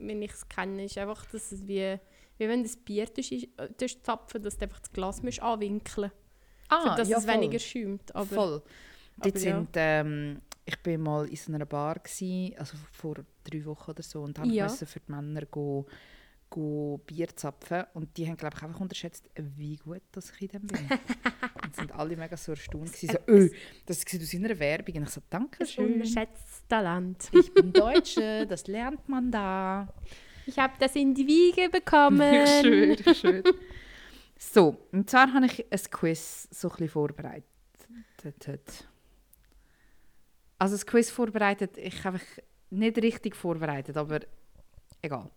wie 0.00 0.12
ich 0.24 0.32
es 0.32 0.48
kenne, 0.48 0.84
ist 0.84 0.98
einfach, 0.98 1.24
dass 1.26 1.52
es 1.52 1.66
wie, 1.66 1.98
wie 2.38 2.48
wenn 2.48 2.64
du 2.64 2.68
ein 2.68 2.84
Bier 2.84 3.06
tust, 3.12 3.30
äh, 3.32 3.46
tust 3.78 4.04
zapfen, 4.04 4.42
dass 4.42 4.56
du 4.58 4.64
einfach 4.64 4.80
das 4.80 4.92
Glas 4.92 5.22
musst 5.22 5.40
anwinkeln 5.40 6.10
musst, 6.70 6.82
für 6.82 6.96
dass 6.96 7.08
ja, 7.08 7.18
es 7.18 7.24
voll. 7.24 7.34
weniger 7.34 7.58
schäumt. 7.60 8.14
Aber, 8.14 8.26
Voll. 8.26 8.62
Dort 9.18 9.28
aber 9.36 9.38
ja. 9.44 9.56
sind, 9.56 9.68
ähm, 9.76 10.42
ich 10.64 10.82
bin 10.82 11.00
mal 11.00 11.26
in 11.28 11.36
so 11.36 11.52
einer 11.52 11.64
Bar, 11.64 12.00
gewesen, 12.00 12.58
also 12.58 12.76
vor 12.92 13.14
drei 13.44 13.64
Wochen 13.64 13.92
oder 13.92 14.02
so, 14.02 14.22
und 14.22 14.38
habe 14.40 14.48
Ja. 14.52 14.64
müssen 14.64 14.86
für 14.88 14.98
die 15.00 15.12
Männer 15.12 15.46
go 15.46 15.86
Bier 16.50 17.28
zapfen. 17.36 17.84
Und 17.94 18.16
die 18.16 18.26
haben, 18.26 18.36
glaube 18.36 18.56
ich, 18.56 18.62
einfach 18.62 18.80
unterschätzt, 18.80 19.28
wie 19.34 19.76
gut 19.76 20.02
dass 20.12 20.30
ich 20.30 20.42
in 20.42 20.48
dem 20.48 20.66
bin. 20.66 20.88
und 21.64 21.76
sind 21.76 21.92
alle 21.92 22.16
mega 22.16 22.36
so 22.36 22.52
erstaunt. 22.52 22.92
gewesen, 22.92 23.18
So, 23.26 23.32
öh, 23.32 23.50
das 23.86 24.02
sieht 24.02 24.22
aus 24.22 24.34
einer 24.34 24.58
Werbung. 24.58 24.96
Und 24.96 25.02
ich 25.04 25.10
so, 25.10 25.20
danke 25.28 25.60
ein 25.60 25.66
schön. 25.66 25.94
unterschätztes 25.94 26.66
Talent. 26.68 27.30
Ich 27.32 27.52
bin 27.52 27.72
Deutsche, 27.72 28.46
das 28.46 28.66
lernt 28.66 29.08
man 29.08 29.30
da. 29.30 29.88
Ich 30.46 30.58
habe 30.58 30.74
das 30.78 30.94
in 30.94 31.14
die 31.14 31.26
Wiege 31.26 31.68
bekommen. 31.68 32.20
Ich 32.22 33.18
schwöre. 33.18 33.42
So, 34.38 34.76
und 34.92 35.08
zwar 35.08 35.32
habe 35.32 35.46
ich 35.46 35.64
ein 35.72 35.80
Quiz 35.90 36.46
so 36.50 36.70
ein 36.70 36.88
vorbereitet. 36.88 37.46
Also 40.58 40.74
das 40.74 40.86
Quiz 40.86 41.10
vorbereitet, 41.10 41.78
ich 41.78 42.04
habe 42.04 42.18
mich 42.18 42.44
nicht 42.70 42.98
richtig 42.98 43.34
vorbereitet, 43.34 43.96
aber 43.96 44.20
egal. 45.00 45.30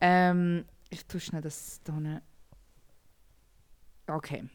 Ähm, 0.00 0.64
ich 0.88 1.04
tue 1.06 1.20
schnell 1.20 1.42
das 1.42 1.80
da 1.84 1.94
hinten. 1.94 2.22
Okay. 4.06 4.48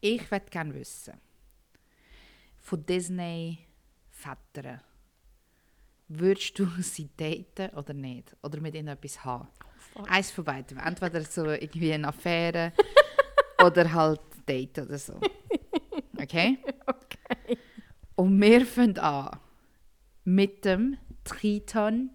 Ich 0.00 0.30
würde 0.30 0.46
gerne 0.46 0.74
wissen, 0.74 1.14
von 2.60 2.84
Disney 2.86 3.58
Vätern, 4.10 4.80
würdest 6.08 6.58
du 6.58 6.66
sie 6.82 7.10
daten 7.16 7.74
oder 7.76 7.94
nicht? 7.94 8.36
Oder 8.42 8.60
mit 8.60 8.74
ihnen 8.74 8.88
etwas 8.88 9.24
haben? 9.24 9.48
fuck. 9.92 10.10
Eins 10.10 10.30
von 10.30 10.44
beiden. 10.44 10.78
Entweder 10.78 11.22
so 11.24 11.44
irgendwie 11.46 11.92
eine 11.92 12.08
Affäre 12.08 12.72
oder 13.64 13.92
halt 13.92 14.20
daten 14.46 14.86
oder 14.86 14.98
so. 14.98 15.20
Okay? 16.18 16.58
Okay. 16.86 17.58
Und 18.16 18.40
wir 18.40 18.66
fangen 18.66 18.98
an 18.98 19.38
mit 20.24 20.64
dem 20.64 20.98
Triton. 21.24 22.10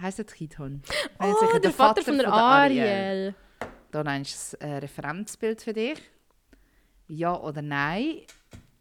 Heißt 0.00 0.18
der 0.18 0.26
Triton? 0.26 0.82
Oh, 1.18 1.34
sicher, 1.40 1.60
der, 1.60 1.70
Vater, 1.72 2.02
von 2.02 2.18
der 2.18 2.32
Ariel. 2.32 3.34
Da 3.90 4.16
ist 4.16 4.60
ein 4.60 4.78
Referenzbild 4.78 5.62
für 5.62 5.72
dich. 5.72 5.98
Ja 7.08 7.38
oder 7.40 7.62
nein? 7.62 8.22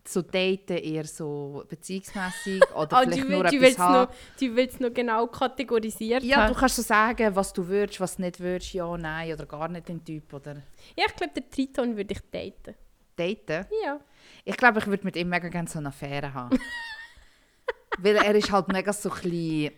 So 0.07 0.21
daten 0.21 0.77
eher 0.77 1.05
so 1.05 1.63
beziehungsmässig 1.69 2.61
oder 2.75 2.97
Ah, 2.97 3.01
vielleicht 3.03 3.23
du, 3.23 3.29
nur 3.29 3.43
will- 3.43 3.49
du 3.49 3.55
etwas 3.57 3.61
willst 3.61 3.79
haben. 3.79 3.93
noch, 3.93 4.15
du 4.39 4.55
willst 4.55 4.79
noch 4.81 4.93
genau 4.93 5.27
kategorisiert 5.27 6.23
Ja, 6.23 6.37
haben. 6.43 6.53
du 6.53 6.59
kannst 6.59 6.75
so 6.75 6.81
sagen, 6.81 7.35
was 7.35 7.53
du 7.53 7.67
würdest, 7.67 7.99
was 8.01 8.15
du 8.17 8.21
nicht 8.23 8.39
würdest, 8.39 8.73
ja, 8.73 8.97
nein 8.97 9.33
oder 9.33 9.45
gar 9.45 9.67
nicht 9.67 9.87
den 9.87 10.03
Typ 10.03 10.31
oder 10.33 10.55
Ja, 10.97 11.05
ich 11.07 11.15
glaube, 11.15 11.33
der 11.33 11.49
Triton 11.49 11.95
würde 11.97 12.13
ich 12.13 12.21
daten. 12.29 12.75
daten. 13.15 13.65
Ja. 13.83 13.99
Ich 14.43 14.57
glaube, 14.57 14.79
ich 14.79 14.87
würde 14.87 15.05
mit 15.05 15.15
ihm 15.15 15.29
mega 15.29 15.47
gerne 15.49 15.67
so 15.69 15.79
eine 15.79 15.87
Affäre 15.89 16.33
haben. 16.33 16.59
Weil 17.99 18.17
er 18.17 18.35
ist 18.35 18.51
halt 18.51 18.67
mega 18.67 18.91
so 18.91 19.09
ein 19.09 19.15
bisschen, 19.21 19.71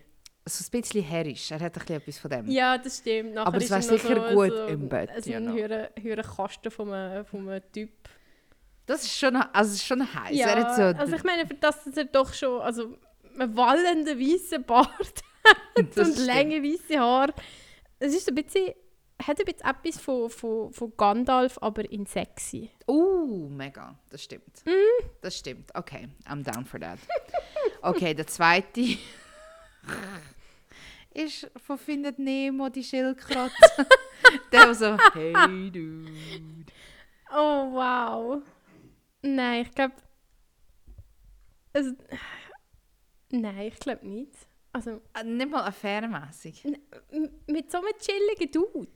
so 0.47 0.65
ein 0.65 0.81
bisschen 0.81 1.03
herrisch. 1.03 1.51
Er 1.51 1.60
hat 1.60 1.75
ein 1.75 1.79
bisschen 1.79 1.95
etwas 1.97 2.17
von 2.19 2.31
dem. 2.31 2.47
Ja, 2.49 2.77
das 2.77 2.97
stimmt. 2.97 3.33
Nachher 3.33 3.47
Aber 3.47 3.57
es 3.57 3.69
wäre 3.69 3.81
er 3.81 3.81
sicher 3.81 4.29
so, 4.29 4.36
gut 4.36 4.51
so, 4.51 4.65
im 4.67 4.89
Bett, 4.89 5.10
So 5.23 5.31
you 5.31 5.38
ein 5.38 5.53
höherer, 5.53 6.23
Kasten 6.23 6.71
von 6.71 6.93
einem, 6.93 7.25
von 7.25 7.49
einem 7.49 7.62
Typ. 7.71 7.91
Das 8.86 9.03
ist 9.03 9.17
schon, 9.17 9.36
also 9.36 9.71
es 9.71 9.75
ist 9.77 9.86
schon 9.86 10.01
heiß. 10.01 10.36
Ja, 10.38 10.55
hat 10.55 10.75
so, 10.75 10.81
also 10.81 11.15
ich 11.15 11.23
meine, 11.23 11.45
für 11.45 11.55
das, 11.55 11.83
dass 11.83 11.97
er 11.97 12.05
doch 12.05 12.33
schon 12.33 12.62
also, 12.62 12.97
einen 13.38 13.55
wallenden 13.55 14.19
weißen 14.19 14.63
Bart 14.63 15.23
das 15.95 16.07
und 16.07 16.25
lange 16.25 16.63
weiße 16.63 16.97
Haare. 16.99 17.33
Es 17.99 18.13
ist 18.13 18.29
ein 18.29 18.36
bisschen, 18.36 18.73
hat 19.21 19.39
ein 19.39 19.45
bisschen 19.45 19.67
etwas 19.67 19.99
von, 19.99 20.29
von, 20.29 20.71
von 20.71 20.93
Gandalf, 20.95 21.57
aber 21.62 21.89
in 21.91 22.05
sexy. 22.05 22.69
Uh, 22.88 23.49
mega. 23.49 23.97
Das 24.10 24.23
stimmt. 24.23 24.65
Mhm. 24.65 25.10
Das 25.21 25.38
stimmt. 25.38 25.75
Okay, 25.75 26.07
I'm 26.25 26.43
down 26.43 26.65
for 26.65 26.79
that. 26.79 26.99
Okay, 27.81 28.13
der 28.13 28.27
zweite 28.27 28.81
ist 31.17 31.49
von 31.58 31.77
Findet 31.77 32.19
Nemo, 32.19 32.69
die 32.69 32.84
Schildkröte. 32.84 33.51
der 34.51 34.73
so, 34.73 34.97
hey 35.13 35.34
dude. 35.71 36.12
Oh, 37.32 37.71
wow. 37.73 38.41
Nein, 39.21 39.63
ich 39.63 39.71
glaube... 39.73 39.95
Also, 41.73 41.91
nein, 43.32 43.67
ich 43.67 43.80
glaube 43.80 44.08
nicht. 44.08 44.34
Also 44.71 45.01
Äh, 45.13 45.23
Nicht 45.23 45.49
mal 45.49 45.63
affärenmässig. 45.65 46.63
m- 47.12 47.30
mit 47.47 47.71
so 47.71 47.80
einem 47.80 47.88
chilligen 47.99 48.51
Dude. 48.51 48.91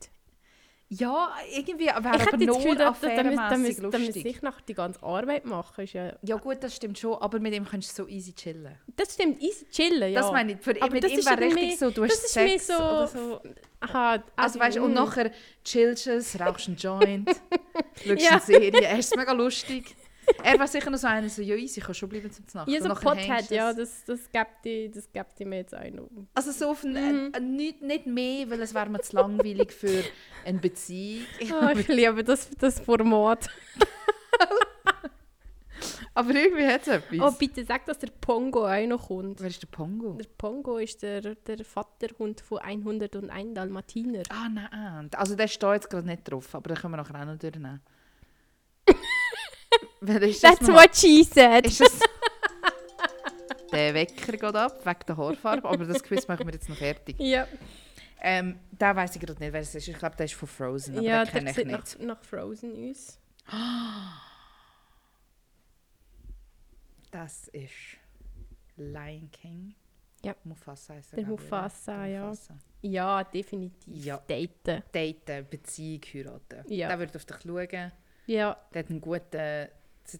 Ja, 0.93 1.31
irgendwie 1.55 1.85
wäre 1.85 1.99
ich 2.17 2.27
aber 2.27 2.37
nur 2.37 2.57
Gefühl, 2.57 2.75
dass 2.75 2.99
da 2.99 3.07
müsste 3.07 3.07
affärenmässig 3.41 3.47
da 3.49 3.57
müsste 3.57 3.81
lustig. 3.83 4.25
ich 4.25 4.41
noch 4.41 4.59
die 4.59 4.73
ganze 4.73 5.01
Arbeit 5.01 5.45
machen. 5.45 5.85
Ist 5.85 5.93
ja, 5.93 6.11
Ja 6.21 6.35
gut, 6.35 6.57
das 6.61 6.75
stimmt 6.75 6.99
schon, 6.99 7.13
aber 7.13 7.39
mit 7.39 7.53
ihm 7.53 7.65
kannst 7.65 7.97
du 7.97 8.03
so 8.03 8.09
easy 8.09 8.33
chillen. 8.33 8.75
das 8.97 9.13
stimmt, 9.13 9.41
easy 9.41 9.65
chillen, 9.71 10.11
ja. 10.11 10.19
Das 10.19 10.31
meine 10.33 10.51
ich, 10.51 10.59
für, 10.59 10.71
Aber 10.81 10.91
mit 10.91 11.09
ihm 11.09 11.25
wäre 11.25 11.39
richtig 11.39 11.79
so, 11.79 11.91
du 11.91 12.03
hast 12.03 12.27
Sex 12.27 12.67
so- 12.67 12.73
oder 12.73 13.07
so. 13.07 13.39
Aha, 13.79 14.21
Also 14.35 14.59
weißt 14.59 14.77
du, 14.77 14.83
und 14.83 14.91
mm. 14.91 14.95
nachher 14.95 15.31
chillst 15.63 16.07
du 16.07 16.11
es, 16.15 16.37
rauchst 16.37 16.67
einen 16.67 16.75
Joint, 16.75 17.29
schaust 18.05 18.21
Ja. 18.21 18.31
eine 18.31 18.41
Serie, 18.41 18.81
er 18.81 18.99
ist 18.99 19.15
mega 19.15 19.31
lustig. 19.31 19.95
Er 20.43 20.59
war 20.59 20.67
sicher 20.67 20.89
noch 20.89 20.97
so 20.97 21.07
einer, 21.07 21.29
so, 21.29 21.41
ja 21.41 21.55
easy, 21.55 21.79
ich 21.79 21.85
kann 21.85 21.93
schon 21.95 22.09
bleiben 22.09 22.31
zum 22.31 22.45
Nacht. 22.53 22.67
Ja, 22.69 22.81
so 22.81 22.89
Pothead, 22.93 23.49
ja, 23.51 23.73
das, 23.73 24.03
das 24.05 24.19
gibt 24.31 24.65
die, 24.65 24.89
das 24.89 25.11
gibt 25.11 25.37
die 25.39 25.45
mir 25.45 25.57
jetzt 25.57 25.75
auch 25.75 25.89
noch. 25.91 26.09
Also 26.33 26.51
so 26.51 26.69
auf 26.71 26.83
ein, 26.83 26.93
Mhm. 26.93 27.31
äh, 27.33 27.39
nicht, 27.39 27.81
nicht 27.81 28.07
mehr, 28.07 28.49
weil 28.49 28.61
es 28.61 28.73
wäre 28.73 28.89
mir 28.89 29.01
zu 29.01 29.15
langweilig 29.15 29.71
für 29.71 30.03
eine 30.45 30.59
Beziehung. 30.59 31.25
Oh, 31.51 31.69
ich 31.77 31.87
liebe 31.87 32.23
das, 32.23 32.49
das 32.59 32.79
Format. 32.79 33.49
Aber 36.13 36.35
irgendwie 36.35 36.67
hat 36.67 36.81
es 36.81 36.87
etwas. 36.89 37.19
Oh, 37.21 37.37
bitte 37.37 37.63
sag, 37.63 37.85
dass 37.85 37.97
der 37.99 38.09
Pongo 38.09 38.67
auch 38.67 38.85
noch 38.87 39.07
kommt. 39.07 39.39
Wer 39.39 39.47
ist 39.47 39.61
der 39.61 39.67
Pongo? 39.67 40.13
Der 40.19 40.27
Pongo 40.37 40.77
ist 40.77 41.01
der, 41.01 41.21
der 41.35 41.63
Vaterhund 41.63 42.41
von 42.41 42.59
101 42.59 43.53
Dalmatiner. 43.53 44.23
Ah 44.29 44.49
nein, 44.49 45.09
also 45.15 45.35
der 45.35 45.47
steht 45.47 45.71
jetzt 45.71 45.89
gerade 45.89 46.05
nicht 46.07 46.29
drauf, 46.29 46.53
aber 46.53 46.67
den 46.73 46.77
können 46.77 46.93
wir 46.93 46.97
nachher 46.97 47.21
auch 47.21 47.25
noch 47.25 47.37
durchnehmen. 47.39 47.81
Ist 50.01 50.43
das 50.43 50.51
That's 50.55 50.61
nochmal? 50.67 50.85
what 50.85 50.95
she 50.95 51.23
said. 51.23 51.65
Ist 51.65 51.81
der 53.71 53.93
Wecker 53.93 54.31
geht 54.33 54.43
ab, 54.55 54.85
wegen 54.85 54.99
der 55.07 55.17
Haarfarbe, 55.17 55.67
aber 55.69 55.85
das 55.85 56.01
Quiz 56.03 56.27
machen 56.27 56.45
wir 56.47 56.53
jetzt 56.53 56.67
noch 56.69 56.75
fertig. 56.77 57.15
Ja, 57.19 57.47
Ähm, 58.23 58.59
da 58.71 58.95
weiß 58.95 59.15
ich 59.15 59.21
gerade 59.21 59.39
nicht, 59.39 59.53
wer 59.53 59.61
es 59.61 59.73
ist. 59.73 59.87
Ich 59.87 59.97
glaube, 59.97 60.15
der 60.15 60.25
ist 60.25 60.33
von 60.35 60.47
Frozen, 60.47 60.97
aber 60.97 61.05
ja 61.05 61.23
den 61.23 61.31
kenne 61.31 61.49
ich 61.51 61.55
sieht 61.55 61.67
nicht. 61.67 61.99
nach, 61.99 62.15
nach 62.17 62.23
Frozen 62.23 62.89
aus. 62.91 63.19
Das 67.11 67.49
ist 67.49 67.73
Lion 68.77 69.29
King. 69.31 69.75
Ja. 70.23 70.35
Mufasa 70.43 70.93
heißt 70.93 71.13
er, 71.13 71.17
Der 71.17 71.25
Mufasa, 71.27 72.05
ja. 72.05 72.21
Mufasa. 72.27 72.53
Ja, 72.81 73.23
definitiv. 73.23 74.05
Ja. 74.05 74.17
Daten. 74.27 74.83
Daten, 74.91 75.47
Beziehung, 75.49 76.01
heiraten. 76.13 76.63
Ja. 76.67 76.87
Der 76.87 76.99
wird 76.99 77.15
auf 77.15 77.25
dich 77.25 77.37
schauen. 77.43 77.91
Ja, 78.27 78.57
Der, 78.73 78.83
hat 78.83 78.89
einen 78.89 79.01
guten, 79.01 79.67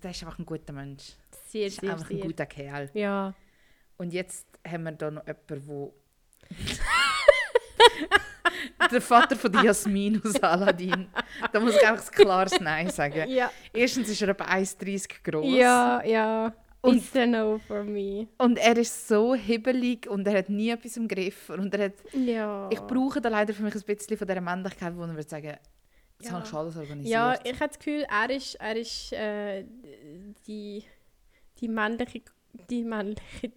der 0.04 0.12
ist 0.12 0.24
einfach 0.24 0.39
ein 0.39 0.46
guter 0.46 0.74
Mensch. 0.74 1.13
sehr, 1.48 1.67
ist 1.67 1.82
sehr, 1.82 1.91
einfach 1.91 2.10
ein 2.10 2.20
guter 2.20 2.46
Kerl. 2.46 2.89
Ja. 2.94 3.34
Und 3.98 4.13
jetzt 4.13 4.48
haben 4.67 4.84
wir 4.84 4.91
da 4.94 5.12
noch 5.12 5.26
jemanden, 5.28 5.67
wo 5.67 5.94
der 8.91 9.02
Vater 9.02 9.36
von 9.36 9.52
der 9.52 9.63
Jasmin 9.63 10.22
aus 10.26 10.41
Aladdin. 10.41 11.08
Da 11.52 11.60
muss 11.60 11.76
ich 11.76 11.86
einfach 11.88 12.06
ein 12.06 12.12
klares 12.12 12.60
Nein 12.60 12.89
sagen. 12.89 13.30
Ja, 13.30 13.52
Erstens 13.74 14.10
ist 14.10 14.22
er 14.22 14.30
etwa 14.30 14.46
1,30 14.46 15.10
groß. 15.24 15.46
ja, 15.56 16.04
ja. 16.04 16.54
Und- 16.84 16.98
It's 16.98 17.15
a 17.15 17.28
no 17.28 17.60
for 17.67 17.84
me. 17.84 18.28
Und 18.39 18.58
er 18.58 18.76
ist 18.78 19.08
so 19.08 19.36
hibbelig 19.36 20.10
und 20.10 20.26
er 20.28 20.39
hat 20.39 20.50
nie 20.50 20.72
etwas 20.72 20.98
im 20.98 21.08
Griff. 21.08 21.50
Und 21.52 21.72
er 21.76 21.86
hat, 21.86 21.94
Ja. 22.13 22.67
ich 22.72 22.80
brauche 22.80 23.22
da 23.22 23.30
leider 23.30 23.54
für 23.54 23.62
mich 23.62 23.76
ein 23.76 23.82
bisschen 23.84 24.17
von 24.17 24.28
dieser 24.28 24.41
Männlichkeit, 24.41 24.96
wo 24.98 25.04
er 25.04 25.10
würde 25.15 25.30
sagen, 25.30 25.58
das 26.22 26.30
Ja. 26.30 26.34
habe 26.36 26.44
ich 26.44 26.50
schon 26.50 26.60
alles 26.60 26.78
organisiert. 26.78 27.12
Ja, 27.14 27.34
ich 27.44 27.54
habe 27.60 27.68
das 27.68 27.78
Gefühl, 27.80 28.06
er 28.10 28.30
ist, 28.30 28.56
er 28.56 28.76
ist 28.76 29.14
äh, 29.14 29.64
die, 30.48 30.84
die 31.60 31.68
männliche, 31.68 32.22
die 32.70 32.84
männliche 32.84 33.52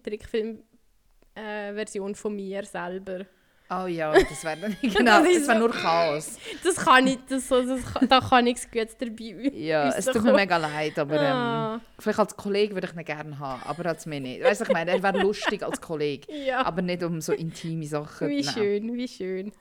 Trickfilm-Version 1.35 2.15
von 2.15 2.35
mir 2.35 2.63
selber. 2.65 3.25
Oh 3.67 3.87
ja, 3.87 4.11
das 4.29 4.43
wäre 4.43 4.57
dann 4.61 4.77
genau, 4.81 5.23
Das 5.23 5.33
das 5.39 5.47
wäre 5.47 5.57
nur 5.59 5.71
Chaos. 5.71 6.37
Das 6.63 6.75
kann 6.75 7.07
ich, 7.07 7.17
das, 7.27 7.47
das, 7.47 7.83
kann- 7.93 8.07
da 8.07 8.19
kann 8.21 8.43
nichts 8.43 8.69
Gutes 8.69 8.95
dabei 8.95 9.49
Ja, 9.55 9.89
es 9.89 10.05
tut 10.05 10.23
mir 10.23 10.33
mega 10.33 10.57
leid, 10.57 10.99
aber 10.99 11.15
ähm, 11.15 11.21
Ah, 11.35 11.81
vielleicht 11.97 12.19
als 12.19 12.37
Kollege 12.37 12.75
würde 12.75 12.87
ich 12.91 12.95
ihn 12.95 13.03
gerne 13.03 13.39
haben, 13.39 13.63
aber 13.63 13.87
als 13.87 14.05
mir 14.05 14.19
nicht. 14.19 14.43
Weißt 14.43 14.61
du, 14.61 14.65
ich 14.65 14.71
meine, 14.71 14.91
er 14.91 15.01
wäre 15.01 15.17
lustig 15.19 15.63
als 15.63 15.81
Kollege, 15.81 16.31
ja, 16.45 16.63
aber 16.63 16.83
nicht 16.83 17.01
um 17.01 17.19
so 17.21 17.33
intime 17.33 17.87
Sachen. 17.87 18.29
wie 18.29 18.43
Nein. 18.43 18.53
schön, 18.53 18.93
wie 18.93 19.07
schön. 19.07 19.51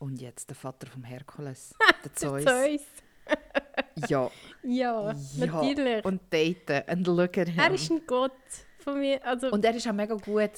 Und 0.00 0.20
jetzt 0.20 0.48
der 0.50 0.56
Vater 0.56 0.86
vom 0.88 1.04
Herkules, 1.04 1.74
der 2.04 2.12
Zeus. 2.14 2.44
Zeus. 2.44 2.80
Ja, 4.08 4.28
Ja, 4.64 5.12
ja. 5.12 5.14
natürlich. 5.38 6.04
Und 6.04 6.20
daten, 6.30 6.82
and 6.88 7.06
look 7.06 7.38
at 7.38 7.48
him. 7.48 7.58
er 7.58 7.72
ist 7.72 7.90
ein 7.90 8.00
Gott 8.06 8.32
von 8.78 8.98
mir. 8.98 9.24
Also, 9.24 9.50
und 9.50 9.64
er 9.64 9.74
ist 9.74 9.86
auch 9.86 9.92
mega 9.92 10.14
gut, 10.14 10.50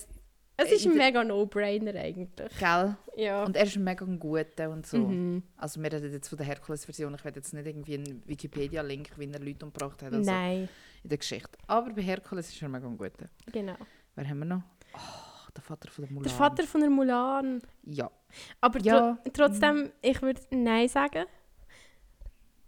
es 0.56 0.70
ist 0.70 0.86
ein 0.86 0.92
in 0.92 0.96
der- 0.98 1.06
mega 1.06 1.24
No-Brainer 1.24 1.94
eigentlich. 1.94 2.56
gell? 2.58 2.96
Ja. 3.16 3.44
Und 3.44 3.56
er 3.56 3.64
ist 3.64 3.76
ein 3.76 3.84
mega 3.84 4.04
ein 4.06 4.18
guter 4.18 4.70
und 4.70 4.86
so. 4.86 4.96
Mhm. 4.98 5.42
Also 5.56 5.82
wir 5.82 5.92
reden 5.92 6.12
jetzt 6.12 6.28
von 6.28 6.38
der 6.38 6.46
Herkules-Version. 6.46 7.14
Ich 7.14 7.24
werde 7.24 7.40
jetzt 7.40 7.52
nicht 7.52 7.66
irgendwie 7.66 7.94
einen 7.94 8.22
Wikipedia-Link, 8.26 9.10
wie 9.18 9.30
er 9.30 9.40
Leute 9.40 9.66
umgebracht 9.66 10.02
hat, 10.02 10.12
also 10.12 10.30
Nein, 10.30 10.68
in 11.02 11.08
der 11.08 11.18
Geschichte. 11.18 11.50
Aber 11.66 11.90
bei 11.90 12.02
Herkules 12.02 12.48
ist 12.48 12.62
er 12.62 12.68
mega 12.68 12.86
ein 12.86 12.96
guter. 12.96 13.26
genau. 13.50 13.76
Wer 14.14 14.28
haben 14.28 14.38
wir 14.38 14.44
noch? 14.46 14.62
Oh, 14.94 15.50
der 15.56 15.62
Vater 15.62 15.90
von 15.90 16.04
der 16.04 16.12
Mulan. 16.14 16.28
Der 16.28 16.32
Vater 16.32 16.62
von 16.64 16.80
der 16.80 16.90
Mulan. 16.90 17.60
Ja. 17.84 18.10
Aber 18.60 18.80
Ja. 18.80 19.16
tro 19.16 19.30
trotzdem, 19.32 19.92
ich 20.02 20.20
würde 20.22 20.40
Nein 20.50 20.88
sagen. 20.88 21.26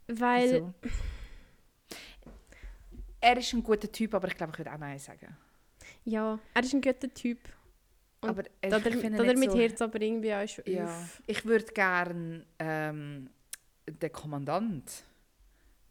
Weil, 0.07 0.43
Wieso? 0.53 0.75
Er 3.21 3.37
ist 3.39 3.53
ein 3.55 3.63
guter 3.63 3.91
Typ, 3.91 4.15
aber 4.15 4.29
ich 4.29 4.37
glaube, 4.37 4.53
ich 4.53 4.59
würde 4.59 4.73
auch 4.73 4.79
Nein 4.79 4.99
sagen. 4.99 5.37
ja, 6.05 6.39
er 6.53 6.63
ist 6.63 6.75
ein 6.75 6.81
guter 6.83 7.13
Typ. 7.13 7.39
Und 8.21 8.29
aber 8.31 8.43
ich 8.45 8.51
Da 8.71 8.81
finde 8.81 9.19
da 9.19 9.25
er 9.25 9.35
nicht 9.35 9.39
mit 9.39 9.53
so, 9.53 9.59
Herz 9.59 9.83
aber 9.83 10.01
irgendwie 10.01 10.35
auch 10.35 10.47
schon 10.49 10.65
ja. 10.67 10.85
auf- 10.85 11.23
Ich 11.27 11.45
würde 11.45 11.67
gerne 11.73 12.47
ähm, 12.59 13.31
den 13.87 14.13
Kommandant 14.13 15.05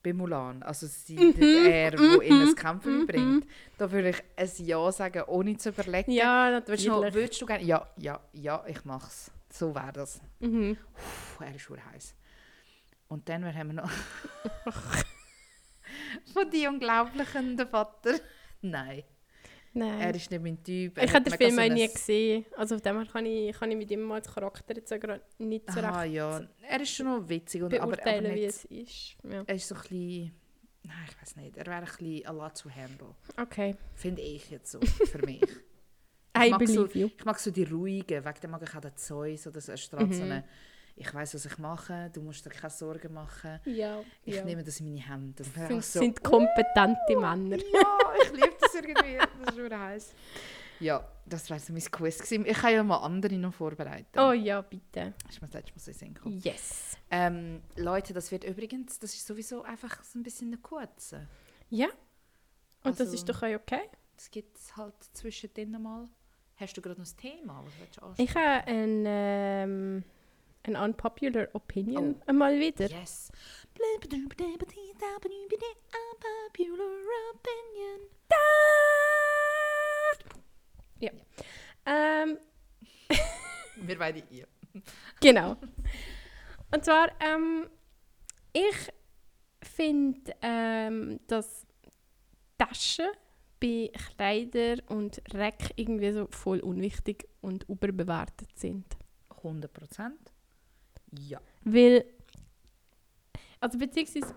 bei 0.03 0.13
Mulan, 0.13 0.61
also 0.63 0.85
sie, 0.85 1.15
Mhm, 1.17 1.55
er, 1.65 1.91
der 1.91 2.21
in 2.21 2.41
mhm, 2.41 2.49
ein 2.49 2.55
Kämpfen 2.55 3.05
bringt, 3.05 3.47
da 3.77 3.89
würde 3.91 4.09
ich 4.09 4.23
ein 4.35 4.65
Ja 4.65 4.91
sagen, 4.91 5.23
ohne 5.27 5.55
zu 5.57 5.69
überlegen. 5.69 6.11
Ja, 6.11 6.61
Würdest 6.65 6.85
du, 6.87 6.91
natürlich. 6.91 7.13
würdest 7.13 7.41
du 7.41 7.45
gerne? 7.45 7.63
Ja, 7.63 7.87
ja, 7.97 8.19
ja, 8.33 8.63
ich 8.67 8.83
mach's. 8.83 9.31
So 9.55 9.75
wäre 9.75 9.93
das. 9.93 10.19
Mhm. 10.39 10.75
Puh, 11.37 11.43
er 11.43 11.53
ist 11.53 11.61
schon 11.61 11.77
heiß. 11.85 12.15
Und 13.07 13.29
dann 13.29 13.43
wer 13.43 13.53
haben 13.53 13.67
wir 13.67 13.73
noch 13.83 13.91
von 16.33 16.49
die 16.49 16.65
Unglaublichen, 16.67 17.55
der 17.55 17.67
Vater. 17.67 18.15
Nein, 18.61 19.03
Nein. 19.73 19.99
er 19.99 20.15
ist 20.15 20.31
nicht 20.31 20.41
mein 20.41 20.63
Typ. 20.63 20.97
Er 20.97 21.03
ich 21.03 21.13
habe 21.13 21.29
den 21.29 21.37
Film 21.37 21.51
so 21.51 21.57
auch 21.61 21.65
ein- 21.65 21.73
nie 21.73 21.87
gesehen. 21.87 22.45
Also 22.57 22.73
auf 22.75 22.81
dem 22.81 22.97
her 22.97 23.05
kann 23.11 23.25
ich, 23.27 23.55
kann 23.55 23.69
ich 23.69 23.77
mit 23.77 23.91
ihm 23.91 24.11
als 24.11 24.33
Charakter 24.33 24.75
jetzt 24.75 24.89
gerade 24.89 25.21
nicht 25.37 25.71
so 25.71 25.79
Aha, 25.81 26.01
recht 26.01 26.13
ja. 26.13 26.41
Er 26.67 26.81
ist 26.81 26.89
schon 26.95 27.05
noch 27.05 27.29
witzig, 27.29 27.61
und, 27.61 27.71
aber, 27.75 27.83
aber 27.83 27.91
beurteilen, 27.91 28.25
wie 28.35 28.39
nicht, 28.39 28.49
es 28.49 28.65
ist. 28.65 29.17
Ja. 29.23 29.43
er 29.45 29.55
ist 29.55 29.67
so 29.67 29.75
ein 29.75 29.81
bisschen... 29.81 30.33
Nein, 30.85 30.97
ich 31.09 31.21
weiß 31.21 31.35
nicht. 31.35 31.57
Er 31.57 31.65
wäre 31.67 31.77
ein 31.77 31.85
bisschen 31.85 32.25
a 32.25 32.31
lot 32.31 32.57
to 32.57 32.69
handle. 32.71 33.13
Okay, 33.39 33.75
Finde 33.93 34.21
ich 34.23 34.49
jetzt 34.49 34.71
so, 34.71 34.79
für 34.81 35.19
mich. 35.19 35.41
I 36.35 36.49
mag 36.49 36.67
so, 36.67 36.87
you. 36.87 37.09
Ich 37.17 37.25
mag 37.25 37.39
so 37.39 37.51
die 37.51 37.63
ruhigen, 37.63 38.23
wegen 38.25 38.39
dem 38.41 38.51
mag 38.51 38.61
ich 38.63 38.75
auch 38.75 38.81
den 38.81 38.95
Zeus 38.95 39.47
oder 39.47 39.61
so. 39.61 39.75
Strahlt 39.77 40.13
so 40.13 40.23
Mhm. 40.23 40.31
eine, 40.31 40.43
ich 40.95 41.13
weiß 41.13 41.35
was 41.35 41.45
ich 41.45 41.57
mache, 41.57 42.09
du 42.13 42.21
musst 42.21 42.45
dir 42.45 42.49
keine 42.49 42.69
Sorgen 42.71 43.13
machen. 43.13 43.59
Ja, 43.65 44.01
Ich 44.25 44.35
ja. 44.35 44.43
nehme 44.43 44.63
das 44.63 44.79
in 44.79 44.87
meine 44.93 45.07
Hände. 45.07 45.43
Das 45.69 45.93
so, 45.93 45.99
sind 45.99 46.23
kompetente 46.23 47.15
Männer. 47.17 47.57
Ja, 47.73 47.97
ich 48.23 48.31
liebe 48.31 48.55
das 48.59 48.73
irgendwie. 48.75 49.17
Das 49.45 49.55
ist 49.55 49.61
schon 49.61 49.79
heiß. 49.79 50.13
Ja, 50.79 51.07
das 51.25 51.49
war 51.49 51.59
so 51.59 51.71
mein 51.71 51.81
Quiz. 51.83 52.17
gewesen. 52.17 52.45
Ich 52.45 52.57
kann 52.57 52.73
ja 52.73 52.83
mal 52.83 52.97
andere 52.97 53.35
noch 53.35 53.53
vorbereiten. 53.53 54.17
Oh 54.19 54.31
ja, 54.31 54.61
bitte. 54.61 55.13
Das 55.25 55.35
ist 55.35 55.41
mir 55.41 55.47
das 55.47 55.53
letzte 55.61 55.71
Mal 55.73 55.79
so 55.79 55.91
in 55.91 55.97
Sinn 55.97 56.13
gekommen. 56.13 56.39
Yes. 56.43 56.97
Ähm, 57.11 57.61
Leute, 57.77 58.11
das 58.13 58.31
wird 58.31 58.43
übrigens, 58.43 58.97
das 58.99 59.13
ist 59.13 59.25
sowieso 59.27 59.61
einfach 59.63 60.03
so 60.03 60.17
ein 60.19 60.23
bisschen 60.23 60.47
eine 60.47 60.57
kurze. 60.57 61.27
Ja. 61.69 61.87
Und 62.83 62.99
das 62.99 63.01
Also- 63.07 63.13
ist 63.13 63.29
doch 63.29 63.41
auch 63.43 63.55
okay. 63.55 63.81
Das 64.17 64.29
gibt 64.31 64.57
es 64.57 64.75
halt 64.75 64.93
zwischendrin 65.13 65.71
mal. 65.81 66.07
Hast 66.57 66.77
du 66.77 66.81
gerade 66.81 66.99
noch 66.99 67.07
ein 67.07 67.17
Thema, 67.17 67.63
was 67.65 67.73
du 67.95 68.01
ansprechen? 68.05 68.29
Ich 68.29 68.35
habe 68.35 68.67
ein, 68.67 69.03
ähm, 69.07 70.03
ein 70.63 70.75
unpopular 70.75 71.47
Opinion 71.53 72.21
einmal 72.25 72.59
wieder. 72.59 72.87
Yes. 72.89 73.31
Unpopular 76.13 76.89
opinion. 77.33 78.09
Ja. 80.99 81.11
Ähm, 81.85 82.37
Wir 83.75 83.97
beide 83.97 84.23
ja. 84.29 84.45
genau. 85.19 85.57
Und 86.71 86.85
zwar, 86.85 87.11
ähm, 87.19 87.69
ich 88.53 88.93
finde, 89.61 90.35
ähm, 90.41 91.19
dass 91.27 91.65
Taschen 92.57 93.09
bei 93.63 93.89
Kleider 94.17 94.75
und 94.89 95.21
Reck 95.33 95.71
irgendwie 95.77 96.11
so 96.11 96.27
voll 96.31 96.59
unwichtig 96.59 97.29
und 97.41 97.63
überbewertet 97.69 98.49
sind. 98.59 98.85
100 99.29 99.71
Prozent? 99.71 100.19
Ja. 101.17 101.39
Weil, 101.63 102.03
also 103.61 103.77
beziehungsweise, 103.77 104.33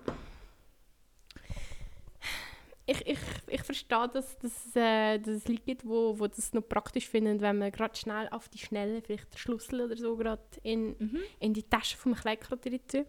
ich, 2.89 3.01
ich, 3.05 3.19
ich, 3.49 3.59
ver- 3.59 3.65
verstehe, 3.65 4.09
dass, 4.13 4.39
dass, 4.39 4.77
äh, 4.77 5.19
dass 5.19 5.35
es 5.37 5.49
Leute 5.49 5.63
gibt, 5.63 5.85
wo, 5.85 6.17
wo 6.21 6.29
das 6.29 6.53
noch 6.53 6.63
praktisch 6.63 7.09
finden, 7.09 7.41
wenn 7.41 7.59
man 7.59 7.73
gerade 7.73 7.97
schnell 7.97 8.29
auf 8.29 8.49
die 8.49 8.59
Schnelle 8.59 9.03
vielleicht 9.03 9.33
den 9.33 9.39
Schlüssel 9.39 9.81
oder 9.81 9.97
so 9.97 10.17
gerade 10.17 10.43
in, 10.63 10.95
Mhm. 10.99 11.19
in 11.41 11.53
die 11.53 11.65
Tasche 11.65 11.97
vom 11.97 12.15
Kleid 12.15 12.43
gerade 12.43 12.71
rein. 12.71 13.07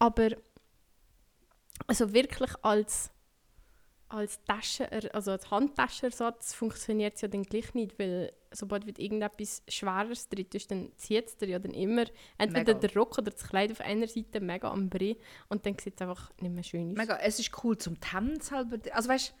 Aber 0.00 0.30
also 1.86 2.12
wirklich 2.12 2.50
als, 2.62 3.12
als 4.12 4.42
Tasche, 4.44 4.88
also 5.14 5.30
als 5.30 5.50
Handtaschenersatz 5.50 6.54
funktioniert 6.54 7.14
es 7.14 7.22
ja 7.22 7.28
dann 7.28 7.42
gleich 7.42 7.74
nicht, 7.74 7.98
weil 7.98 8.32
sobald 8.50 8.86
wird 8.86 8.98
irgendetwas 8.98 9.62
Schweres 9.68 10.28
drin 10.28 10.46
ist, 10.52 10.70
dann 10.70 10.92
zieht 10.96 11.26
es 11.26 11.36
dir 11.36 11.48
ja 11.48 11.58
dann 11.58 11.72
immer 11.72 12.04
entweder 12.38 12.74
Mega. 12.74 12.86
der 12.86 12.94
Rock 12.94 13.18
oder 13.18 13.30
das 13.30 13.46
Kleid 13.48 13.72
auf 13.72 13.80
einer 13.80 14.06
Seite 14.06 14.40
mega 14.40 14.70
am 14.70 14.88
Brie 14.88 15.16
und 15.48 15.64
dann 15.64 15.76
sieht 15.78 15.94
es 15.96 16.02
einfach 16.02 16.30
nicht 16.40 16.54
mehr 16.54 16.62
schön 16.62 16.92
aus. 16.92 16.98
Mega, 16.98 17.16
es 17.18 17.38
ist 17.38 17.50
cool 17.64 17.76
zum 17.78 17.96
Hemd 18.12 18.42
selber. 18.44 18.78
Also 18.92 19.08
weißt 19.08 19.34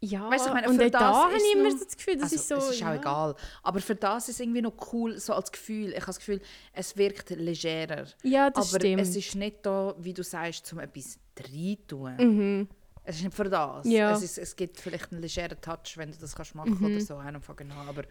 Ja, 0.00 0.30
Weißt 0.30 0.46
du, 0.46 0.48
ich 0.48 0.54
meine, 0.54 0.68
und 0.68 0.76
für 0.76 0.86
auch 0.86 0.90
da 0.90 1.24
habe 1.24 1.36
ich 1.36 1.54
immer 1.54 1.70
so 1.70 1.84
das 1.84 1.96
Gefühl, 1.96 2.14
das 2.14 2.24
also, 2.24 2.36
ist 2.36 2.48
so... 2.48 2.54
es 2.56 2.70
ist 2.70 2.80
ja. 2.80 2.90
auch 2.90 2.96
egal. 2.96 3.36
Aber 3.62 3.80
für 3.80 3.94
das 3.94 4.28
ist 4.28 4.34
es 4.34 4.40
irgendwie 4.40 4.62
noch 4.62 4.92
cool, 4.92 5.18
so 5.18 5.32
als 5.32 5.52
Gefühl. 5.52 5.90
Ich 5.90 5.96
habe 5.96 6.06
das 6.06 6.18
Gefühl, 6.18 6.40
es 6.72 6.96
wirkt 6.96 7.30
legerer. 7.30 8.06
Ja, 8.22 8.50
das 8.50 8.70
aber 8.70 8.80
stimmt. 8.80 9.02
es 9.02 9.14
ist 9.14 9.34
nicht 9.36 9.64
da, 9.64 9.94
wie 9.98 10.14
du 10.14 10.24
sagst, 10.24 10.72
um 10.72 10.80
etwas 10.80 11.18
reintun. 11.38 12.16
mhm. 12.16 12.68
Es 13.04 13.16
ist 13.16 13.24
nicht 13.24 13.34
für 13.36 13.44
das. 13.48 13.86
Ja. 13.88 14.12
Es, 14.12 14.22
ist, 14.22 14.38
es 14.38 14.54
gibt 14.54 14.78
vielleicht 14.78 15.10
einen 15.12 15.22
legeren 15.22 15.60
Touch, 15.60 15.96
wenn 15.96 16.10
du 16.12 16.18
das 16.18 16.34
kannst 16.34 16.54
machen 16.54 16.76
Mhm. 16.78 16.84
oder 16.86 17.00
so. 17.00 17.20
Genau. 17.56 17.74
Aber 17.76 18.02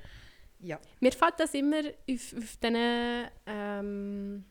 ja. 0.59 0.79
Mir 0.99 1.11
fällt 1.11 1.39
das 1.39 1.53
immer 1.53 1.79
auf, 1.79 2.33
auf 2.37 2.57
diesen 2.57 3.25
ähm, 3.45 4.45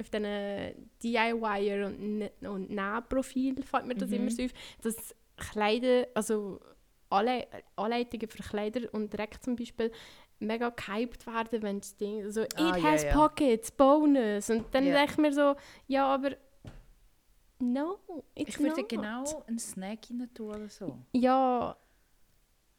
auf 0.00 0.10
diesen 0.10 0.90
DIYer 1.02 1.86
und, 1.86 2.30
und 2.46 2.70
Nähprofil 2.70 3.62
fällt 3.62 3.86
mir 3.86 3.94
das 3.94 4.10
Mhm. 4.10 4.14
immer 4.16 4.30
so 4.30 4.42
auf, 4.44 4.50
dass 4.82 5.14
Kleider, 5.36 6.06
also 6.14 6.60
alle 7.10 7.46
Anleitungen 7.76 8.28
für 8.28 8.42
Kleider 8.42 8.92
und 8.92 9.12
Dreck 9.16 9.42
zum 9.42 9.56
Beispiel 9.56 9.90
mega 10.40 10.70
gehypt 10.70 11.26
werden, 11.26 11.62
wenn 11.62 11.80
das 11.80 11.96
Ding 11.96 12.28
so 12.30 12.42
Ah, 12.56 12.76
«It 12.76 12.82
ja, 12.82 12.82
has 12.82 13.02
ja. 13.04 13.12
pockets, 13.14 13.70
bonus» 13.70 14.50
und 14.50 14.66
dann 14.74 14.84
Ja. 14.86 14.94
denke 14.96 15.12
ich 15.12 15.18
mir 15.18 15.32
so 15.32 15.54
«Ja, 15.86 16.06
aber 16.14 16.32
no, 17.60 17.98
it's 18.34 18.50
Ich 18.50 18.58
würde 18.60 18.80
not.» 18.80 18.88
genau 18.88 19.44
einen 19.46 19.58
Snack 19.58 19.98
rein 20.10 20.28
tun 20.34 20.48
oder 20.50 20.68
so. 20.68 20.98
Ja, 21.12 21.76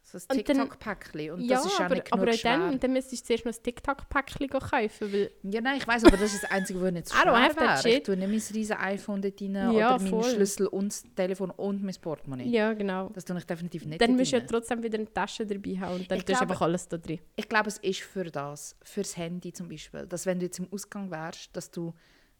So 0.08 0.18
ein 0.18 0.38
Und 0.38 0.48
dann- 0.48 0.56
TikTok-Päckchen. 0.68 1.30
Und 1.32 1.40
ja 1.40 1.56
das 1.56 1.66
ist 1.66 1.72
auch 1.74 1.80
aber, 1.86 1.94
nicht 1.96 2.12
aber 2.12 2.26
genug 2.26 2.38
auch 2.38 2.42
dann, 2.44 2.68
schwer. 2.70 2.78
dann 2.78 2.92
müsstest 2.92 3.22
du 3.22 3.26
zuerst 3.26 3.44
noch 3.44 3.52
ein 3.52 3.60
TikTok-Päckchen 3.60 4.48
kaufen, 4.50 5.12
weil 5.12 5.30
Ja, 5.42 5.60
nein, 5.60 5.78
ich 5.78 5.86
weiß, 5.88 6.04
aber 6.04 6.16
das 6.16 6.32
ist 6.32 6.44
das 6.44 6.50
Einzige, 6.52 6.80
was 6.80 6.92
nicht 6.92 7.08
so 7.08 7.14
I 7.16 7.18
don't 7.18 7.22
schwer 7.24 7.42
have 7.42 7.54
that 7.56 7.84
wäre. 7.84 7.88
Ich 7.88 7.94
shit. 7.96 8.06
tue 8.06 8.16
nicht 8.16 8.28
mein 8.28 8.54
riesen 8.56 8.76
iPhone 8.76 9.20
dort 9.20 9.42
rein 9.42 9.54
Ja, 9.54 9.70
oder 9.72 9.98
meinen 9.98 10.08
voll. 10.08 10.22
Schlüssel 10.22 10.68
und 10.68 10.92
das 10.92 11.02
Telefon 11.16 11.50
und 11.50 11.82
mein 11.82 11.94
Portemonnaie. 12.00 12.48
ja, 12.48 12.72
genau. 12.74 13.08
Das 13.14 13.24
tue 13.24 13.36
ich 13.36 13.44
definitiv 13.46 13.84
nicht 13.84 14.00
Dann 14.00 14.10
dort 14.10 14.18
musst 14.20 14.30
du 14.30 14.36
ja 14.36 14.40
rein. 14.42 14.48
trotzdem 14.48 14.82
wieder 14.84 14.96
eine 14.98 15.12
Tasche 15.12 15.44
dabei 15.44 15.70
haben 15.80 15.96
und 15.96 16.08
dann 16.08 16.18
Ich 16.18 16.24
tust 16.24 16.28
du 16.40 16.44
glaube- 16.44 16.52
einfach 16.52 16.62
alles 16.62 16.86
da 16.86 16.98
drin. 16.98 17.18
Ich 17.34 17.48
glaube, 17.48 17.66
es 17.68 17.78
ist 17.78 18.02
für 18.02 18.24
das, 18.26 18.76
fürs 18.84 19.16
Handy 19.16 19.52
zum 19.52 19.68
Beispiel, 19.68 20.06
dass 20.06 20.24
wenn 20.24 20.38
du 20.38 20.44
jetzt 20.46 20.60
im 20.60 20.72
Ausgang 20.72 21.10
wärst, 21.10 21.48
dass 21.56 21.68
du 21.68 21.92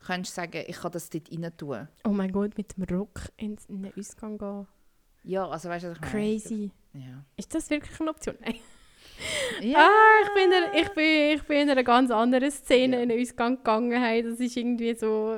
könntest 0.07 0.35
sagen, 0.35 0.65
ich 0.67 0.77
kann 0.77 0.93
das 0.93 1.11
dort 1.11 1.31
rein 1.31 1.53
tun. 1.57 1.89
Oh 2.05 2.09
mein 2.11 2.33
Gott, 2.33 2.57
mit 2.57 2.77
dem 2.77 2.85
Rock 2.85 3.21
in 3.37 3.57
den 3.69 3.93
Ausgang 3.99 4.39
gehen. 4.39 4.67
Ja, 5.25 5.49
also 5.49 5.69
weißt 5.69 5.85
du, 5.85 5.91
was 5.91 5.97
ich 5.97 6.01
meine? 6.03 6.13
Crazy. 6.13 6.71
Ja. 6.95 7.25
Ist 7.37 7.55
das 7.55 7.69
wirklich 7.71 8.01
eine 8.01 8.11
Option? 8.11 8.37
Nein. 8.41 8.55
ja. 9.61 9.79
Ah, 9.89 10.23
ich 10.23 10.35
bin, 10.35 10.53
in- 10.53 10.83
ich, 10.83 10.89
bin, 10.95 11.37
ich 11.37 11.43
bin 11.43 11.59
in 11.63 11.71
einer 11.71 11.85
ganz 11.85 12.11
anderen 12.11 12.51
Szene 12.51 12.97
Ja. 12.97 13.03
in 13.03 13.09
den 13.09 13.21
Ausgang 13.21 13.57
gegangen. 13.57 14.01
Hey. 14.03 14.23
Das 14.23 14.39
ist 14.41 14.57
irgendwie 14.57 14.95
so... 14.95 15.37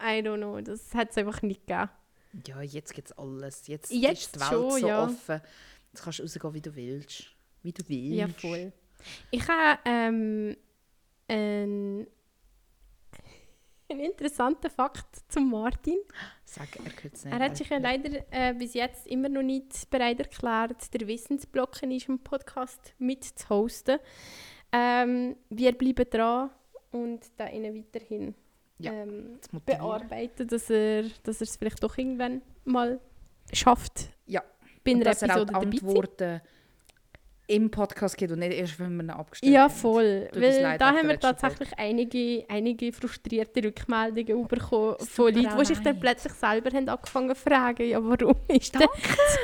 I 0.00 0.20
don't 0.22 0.36
know, 0.36 0.60
das 0.60 0.94
hat 0.94 1.10
es 1.10 1.18
einfach 1.18 1.42
nicht 1.42 1.66
gegeben. 1.66 1.90
ja, 2.46 2.62
jetzt 2.62 2.94
gibt 2.94 3.08
es 3.10 3.18
alles. 3.18 3.66
Jetzt, 3.66 3.90
Jetzt 3.92 4.20
ist 4.22 4.34
die 4.36 4.40
Welt 4.40 4.48
schon, 4.50 4.70
so 4.70 4.86
ja. 4.86 5.04
offen. 5.04 5.40
Jetzt 5.92 6.02
kannst 6.04 6.18
du 6.20 6.22
rausgehen, 6.22 6.54
wie 6.54 6.60
du 6.60 6.74
willst. 6.76 7.24
Wie 7.62 7.72
du 7.72 7.82
willst. 7.88 8.14
Ja, 8.14 8.28
voll. 8.28 8.72
Ich 9.32 9.48
habe 9.48 9.78
ähm, 9.84 10.56
einen, 11.26 12.06
einen 13.90 14.00
interessanten 14.00 14.70
Fakt 14.70 15.22
zum 15.28 15.50
Martin. 15.50 15.98
Sag, 16.44 16.68
er 16.76 16.82
nicht. 17.24 17.24
Er 17.24 17.38
hat 17.38 17.56
sich 17.56 17.68
ja 17.68 17.78
leider 17.78 18.24
äh, 18.30 18.54
bis 18.54 18.74
jetzt 18.74 19.06
immer 19.06 19.28
noch 19.28 19.42
nicht 19.42 19.88
bereit 19.90 20.20
erklärt, 20.20 20.92
der 20.92 21.06
Wissensblock 21.06 21.82
in 21.82 21.92
unserem 21.92 22.18
Podcast 22.18 22.94
mitzuhosten. 22.98 23.98
Ähm, 24.72 25.36
wir 25.48 25.72
bleiben 25.72 26.04
dran 26.10 26.50
und 26.90 27.20
da 27.36 27.48
Ihnen 27.48 27.76
weiterhin 27.78 28.34
Ja, 28.78 28.92
ähm, 28.92 29.38
zu 29.40 29.60
bearbeiten, 29.60 30.46
dass 30.46 30.68
er, 30.70 31.04
dass 31.22 31.40
es 31.40 31.56
vielleicht 31.56 31.82
doch 31.82 31.96
irgendwann 31.96 32.42
mal 32.64 33.00
schafft, 33.52 34.10
Ja. 34.26 34.42
bei 34.84 34.92
Und 34.92 35.00
dass 35.04 35.22
er 35.22 35.40
auch 35.40 35.46
zu. 35.46 35.54
Antworten 35.54 36.40
im 37.48 37.70
Podcast 37.70 38.16
gibt 38.18 38.30
und 38.30 38.40
nicht 38.40 38.52
erst, 38.52 38.78
wenn 38.78 38.94
wir 38.96 39.04
ihn 39.04 39.10
abgestellt 39.10 39.52
Ja, 39.52 39.62
haben. 39.62 39.72
voll. 39.72 40.28
Uns 40.34 40.42
Weil 40.42 40.78
da 40.78 40.92
haben 40.92 41.08
wir 41.08 41.18
tatsächlich 41.18 41.70
einige, 41.78 42.44
einige 42.48 42.92
frustrierte 42.92 43.64
Rückmeldungen 43.64 44.46
bekommen 44.46 44.96
von 45.00 45.34
Leuten, 45.34 45.58
die 45.58 45.64
sich 45.64 45.78
dann 45.78 45.98
plötzlich 45.98 46.34
selber 46.34 46.70
haben 46.76 46.88
angefangen 46.88 47.34
zu 47.34 47.42
fragen, 47.42 47.88
ja, 47.88 47.98
warum 48.04 48.36
ist 48.48 48.74
das 48.74 48.82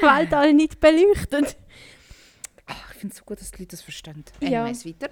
Weltall 0.02 0.52
nicht 0.52 0.78
beleuchtet? 0.78 1.56
Ach, 2.66 2.92
ich 2.92 2.98
finde 2.98 3.12
es 3.14 3.18
so 3.18 3.24
gut, 3.24 3.40
dass 3.40 3.50
die 3.50 3.62
Leute 3.62 3.70
das 3.70 3.82
verstehen. 3.82 4.24
Ja. 4.40 4.64
Anyways, 4.64 4.86
weiter. 4.86 5.08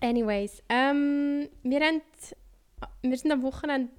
Anyways, 0.00 0.62
ähm, 0.68 1.48
wir, 1.62 1.80
haben, 1.80 2.02
wir 3.02 3.16
sind 3.16 3.32
am 3.32 3.42
Wochenende 3.42 3.90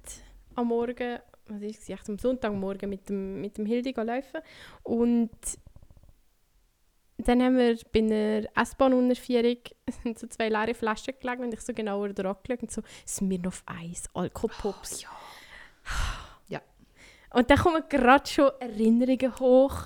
am 0.54 0.68
Morgen, 0.68 1.18
was 1.48 1.62
ist 1.62 1.88
es, 1.88 2.08
am 2.08 2.18
Sonntagmorgen 2.18 2.88
mit 2.88 3.08
dem, 3.08 3.40
mit 3.40 3.58
dem 3.58 3.66
Hildi 3.66 3.92
laufen 3.96 4.40
und 4.84 5.30
dann 7.28 7.42
haben 7.42 7.56
wir 7.56 7.76
bei 7.92 8.00
einer 8.00 8.46
S-Bahn-Unterführung 8.54 9.56
so 10.16 10.26
zwei 10.28 10.48
leere 10.48 10.74
Flaschen 10.74 11.14
gelegen 11.20 11.42
und 11.44 11.54
ich 11.54 11.60
so 11.60 11.72
genauer 11.72 12.10
dran 12.12 12.36
geschaut 12.42 12.62
und 12.62 12.70
so 12.70 12.82
Smirnoff 13.06 13.62
Eis, 13.66 14.04
Alkopops. 14.14 15.02
ja. 15.02 15.10
Und 17.34 17.50
dann 17.50 17.58
kommen 17.58 17.82
gerade 17.88 18.26
schon 18.26 18.50
Erinnerungen 18.60 19.38
hoch 19.38 19.76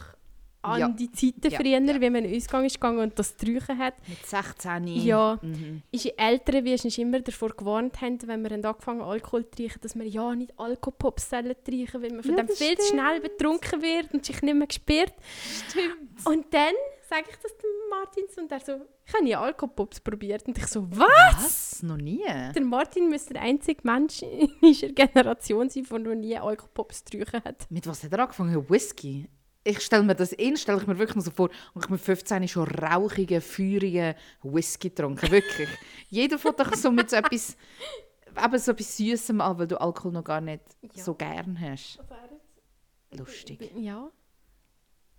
an 0.63 0.79
Ja. 0.79 0.89
die 0.89 1.11
Zeiten 1.11 1.49
Ja, 1.51 1.59
früher, 1.59 1.81
ja. 1.81 2.01
wie 2.01 2.11
man 2.11 2.23
in 2.25 2.31
den 2.33 2.37
Ausgang 2.37 2.65
ist 2.67 2.75
gegangen 2.75 2.99
und 2.99 3.19
das 3.19 3.35
Träuchen 3.35 3.79
hat. 3.79 3.95
Mit 4.07 4.25
16. 4.25 4.87
Ja. 4.89 5.39
Mhm. 5.41 5.83
Unsere 5.91 6.19
Eltern, 6.19 6.65
wie 6.67 6.73
uns 6.73 6.99
immer 6.99 7.19
davor 7.21 7.49
gewarnt 7.51 8.01
haben, 8.03 8.19
wenn 8.27 8.43
wir 8.43 8.51
haben 8.51 8.65
angefangen 8.65 9.01
Alkohol 9.01 9.45
zu 9.47 9.57
trinken, 9.57 9.81
dass 9.81 9.97
wir 9.97 10.07
ja 10.07 10.35
nicht 10.35 10.53
Alkopops 10.59 11.31
sollen 11.31 11.55
trinken, 11.65 12.03
weil 12.03 12.11
man 12.13 12.23
von 12.23 12.37
Ja, 12.37 12.43
dem 12.43 12.55
viel 12.55 12.77
zu 12.77 12.89
schnell 12.93 13.21
betrunken 13.21 13.81
wird 13.83 14.13
und 14.13 14.25
sich 14.25 14.43
nicht 14.43 14.55
mehr 14.55 14.69
spürt. 14.71 15.15
Stimmt. 15.71 16.27
Und 16.27 16.53
dann 16.53 16.75
sage 17.11 17.25
ich 17.29 17.37
das 17.37 17.53
dem 17.59 17.71
Martins 17.91 18.39
und 18.39 18.51
er 18.53 18.61
so, 18.61 18.81
ich 19.05 19.13
habe 19.13 19.25
nie 19.25 19.35
Alkopops 19.35 20.01
probiert. 20.01 20.47
Und 20.47 20.57
ich 20.57 20.67
so, 20.67 20.87
was? 20.93 21.43
Was? 21.43 21.83
Noch 21.83 21.97
nie? 21.97 22.25
Der 22.55 22.63
Martin 22.63 23.09
müsste 23.11 23.35
der 23.35 23.43
einzige 23.43 23.81
Mensch 23.83 24.23
in 24.23 24.51
unserer 24.63 24.93
Generation 24.93 25.69
sein, 25.69 25.85
der 25.91 25.99
noch 25.99 26.15
nie 26.15 26.39
Alkopops 26.39 27.05
getrunken 27.05 27.43
hat. 27.45 27.67
Mit 27.71 27.87
was 27.87 28.05
hat 28.05 28.13
er 28.13 28.21
angefangen? 28.21 28.71
Whisky? 28.71 29.29
Ich 29.63 29.81
stelle 29.81 30.03
mir 30.05 30.15
das 30.15 30.33
in, 30.33 30.57
stelle 30.57 30.81
ich 30.81 30.87
mir 30.87 30.99
wirklich 30.99 31.17
noch 31.17 31.25
so 31.25 31.31
vor, 31.31 31.51
und 31.75 31.85
ich 31.85 31.91
mit 31.91 32.01
15 32.01 32.49
schon 32.49 32.67
rauchigen, 32.67 33.43
feurigen 33.43 34.15
Whisky 34.43 34.89
getrunken. 34.89 35.31
Wirklich. 35.31 35.69
Jeder 36.09 36.39
von 36.39 36.55
doch 36.57 36.75
so 36.75 36.91
mit 36.91 37.11
so 37.11 37.17
etwas, 37.17 37.57
eben 38.43 38.59
so 38.59 38.71
etwas 38.73 38.97
Süßem 38.97 39.39
an, 39.41 39.59
weil 39.59 39.67
du 39.67 39.79
Alkohol 39.79 40.13
noch 40.13 40.25
gar 40.25 40.41
nicht 40.41 40.63
Ja. 40.95 41.03
so 41.05 41.15
gern 41.15 41.61
hast. 41.61 41.99
Lustig. 43.13 43.71
Ja. 43.77 44.11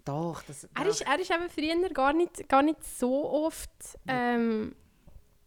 Doch, 0.06 0.42
das... 0.44 0.68
Er 0.76 0.86
ist, 0.88 1.02
er 1.02 1.20
ist 1.20 1.32
eben 1.32 1.50
früher 1.50 1.90
gar 1.90 2.14
nicht, 2.14 2.48
gar 2.50 2.62
nicht 2.64 2.84
so 2.84 3.30
oft. 3.30 3.70
Ähm, 4.08 4.76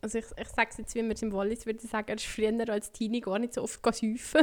also 0.00 0.18
ich, 0.18 0.26
ich 0.36 0.48
sage 0.48 0.68
es 0.70 0.76
jetzt, 0.78 0.94
wie 0.94 1.02
man 1.02 1.12
es 1.12 1.22
im 1.22 1.32
Wallis 1.32 1.64
würde 1.66 1.80
sagen, 1.86 2.08
er 2.08 2.16
ist 2.16 2.26
früher 2.26 2.68
als 2.68 2.92
Teenie 2.92 3.20
gar 3.20 3.38
nicht 3.38 3.54
so 3.54 3.62
oft 3.62 3.80
säufen. 3.94 4.42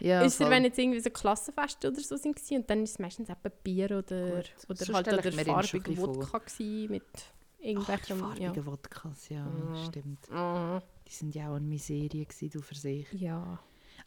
ja, 0.00 0.22
ist 0.22 0.40
er, 0.40 0.46
voll. 0.46 0.54
wenn 0.54 0.64
jetzt 0.64 0.78
irgendwie 0.78 1.00
so 1.00 1.10
Klassenfeste 1.10 1.88
oder 1.88 2.00
so 2.00 2.16
sind 2.16 2.38
und 2.52 2.70
dann 2.70 2.82
ist 2.84 2.90
es 2.92 2.98
meistens 2.98 3.28
eben 3.28 3.38
Bier 3.62 3.86
oder, 3.98 4.36
Gut. 4.36 4.52
oder 4.68 4.84
So 4.84 4.94
halt 4.94 5.06
stelle 5.06 5.18
oder 5.18 5.28
ich 5.28 5.36
mir 5.36 5.42
ihn 5.42 5.46
schon 5.46 5.56
ein 5.56 5.62
farbiger 5.64 5.84
bisschen 5.90 6.04
vor. 6.04 6.16
Wodka 6.16 6.38
gewesen 6.38 6.90
mit 6.92 7.02
Ach, 7.12 7.22
die 7.60 7.68
irgendwelchem... 7.68 8.18
ja. 8.20 8.24
farbigen 8.26 8.66
Wodkas, 8.66 9.28
ja, 9.28 9.44
Mhm. 9.44 9.84
stimmt. 9.88 10.30
Mhm. 10.30 10.80
Die 11.08 11.12
sind 11.12 11.34
ja 11.34 11.50
auch 11.50 11.56
eine 11.56 11.66
Miserie 11.66 12.24
gewesen, 12.24 12.50
du 12.50 12.62
für 12.62 12.74
sich. 12.76 13.12
ja. 13.12 13.58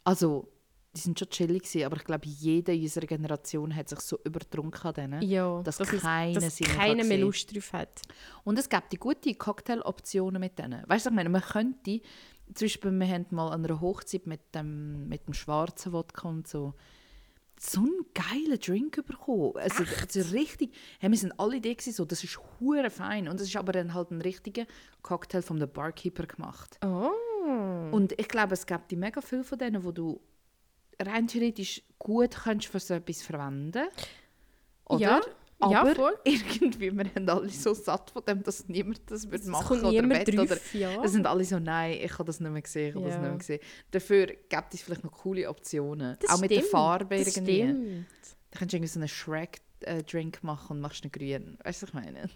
Also, 0.02 0.48
die 0.94 1.00
sind 1.00 1.18
schon 1.18 1.28
chillig 1.30 1.62
gewesen, 1.62 1.84
aber 1.86 1.96
ich 1.96 2.04
glaube, 2.04 2.26
jeder 2.26 2.72
in 2.72 2.82
unserer 2.82 3.06
Generation 3.06 3.74
hat 3.74 3.88
sich 3.88 4.00
so 4.00 4.18
übertrunken 4.24 4.82
an 4.88 4.94
denen. 4.94 5.22
Ja, 5.22 5.62
Dass 5.62 5.78
es- 5.78 5.88
keiner 6.02 6.40
dass 6.40 6.58
mehr 6.60 6.68
keiner 6.70 7.04
mehr. 7.04 7.18
Lust 7.18 7.54
drauf 7.54 7.72
hat. 7.72 8.02
Und 8.44 8.58
es 8.58 8.68
gibt 8.68 8.92
die 8.92 8.96
gute 8.96 9.34
Cocktailoptionen 9.34 10.40
mit 10.40 10.58
denen. 10.58 10.82
Weißt 10.88 11.06
du, 11.06 11.10
ich 11.10 11.14
meine, 11.16 11.28
man 11.28 11.42
könnte, 11.42 12.00
zum 12.54 12.64
Beispiel, 12.66 12.90
wir 12.90 13.06
haben 13.06 13.26
mal 13.30 13.50
an 13.52 13.64
einer 13.64 13.80
Hochzeit 13.80 14.26
mit 14.26 14.40
dem, 14.54 15.08
mit 15.08 15.26
dem 15.28 15.34
schwarzen 15.34 15.92
Wodka 15.92 16.28
und 16.28 16.48
so, 16.48 16.74
so 17.60 17.80
einen 17.82 18.06
geilen 18.14 18.58
Drink 18.58 19.04
bekommen. 19.06 19.52
Also, 19.58 19.84
also 19.84 20.34
richtig, 20.34 20.74
hey, 20.98 21.10
wir 21.10 21.18
sind 21.18 21.38
alle 21.38 21.60
die 21.60 21.76
gewesen, 21.76 21.92
so, 21.92 22.04
das 22.04 22.24
ist 22.24 22.40
hure 22.58 22.90
fein. 22.90 23.28
Und 23.28 23.40
es 23.40 23.46
ist 23.48 23.56
aber 23.56 23.72
dann 23.72 23.94
halt 23.94 24.10
ein 24.10 24.22
richtiger 24.22 24.64
Cocktail 25.02 25.42
von 25.42 25.58
der 25.60 25.66
Barkeeper 25.66 26.26
gemacht. 26.26 26.78
Oh. 26.84 27.10
Und 27.92 28.18
ich 28.18 28.26
glaube, 28.28 28.54
es 28.54 28.66
gibt 28.66 28.90
die 28.90 28.96
mega 28.96 29.20
viel 29.20 29.44
von 29.44 29.58
denen, 29.58 29.84
wo 29.84 29.92
du 29.92 30.20
rein 31.00 31.26
theoretisch 31.26 31.82
gut 31.98 32.30
kannst 32.44 32.66
für 32.68 32.80
so 32.80 32.94
etwas 32.94 33.22
verwenden 33.22 33.86
Oder? 34.86 35.00
Ja. 35.00 35.20
Ja, 35.70 35.82
Aber 35.82 35.94
voll. 35.94 36.18
irgendwie, 36.24 36.90
wir 36.90 37.04
haben 37.14 37.28
alle 37.28 37.50
so 37.50 37.74
satt 37.74 38.10
von 38.10 38.24
dem, 38.24 38.42
dass 38.42 38.66
niemand 38.68 39.02
das 39.10 39.26
Es 39.26 39.44
machen 39.44 39.80
oder 39.80 39.90
niemand 39.90 40.26
will, 40.26 40.40
oder 40.40 40.54
drauf, 40.56 40.74
ja. 40.74 41.04
Es 41.04 41.12
sind 41.12 41.26
alle 41.26 41.44
so, 41.44 41.58
nein, 41.58 41.98
ich 42.02 42.12
habe 42.14 42.24
das 42.24 42.40
nicht 42.40 42.50
mehr 42.50 42.62
gesehen, 42.62 42.88
ich 42.88 42.94
habe 42.94 43.04
das 43.04 43.14
Ja. 43.16 43.20
nicht 43.20 43.28
mehr 43.28 43.38
gesehen. 43.38 43.60
Dafür 43.90 44.26
gibt 44.28 44.72
es 44.74 44.80
vielleicht 44.80 45.04
noch 45.04 45.12
coole 45.12 45.46
Optionen. 45.50 46.16
Das 46.20 46.30
auch 46.30 46.40
mit 46.40 46.50
der 46.50 46.56
stimmt, 46.60 46.70
Farbe 46.70 47.18
das 47.18 47.36
irgendwie. 47.36 47.58
stimmt. 47.64 48.06
Da 48.52 48.58
kannst 48.58 48.72
du 48.72 48.76
irgendwie 48.78 48.90
so 48.90 49.00
einen 49.00 49.08
Shrek-Drink 49.08 50.42
machen 50.42 50.76
und 50.76 50.80
machst 50.80 51.04
einen 51.04 51.12
grün. 51.12 51.58
Weißt 51.62 51.82
du, 51.82 51.86
was 51.86 51.90
ich 51.90 51.94
meine? 52.06 52.30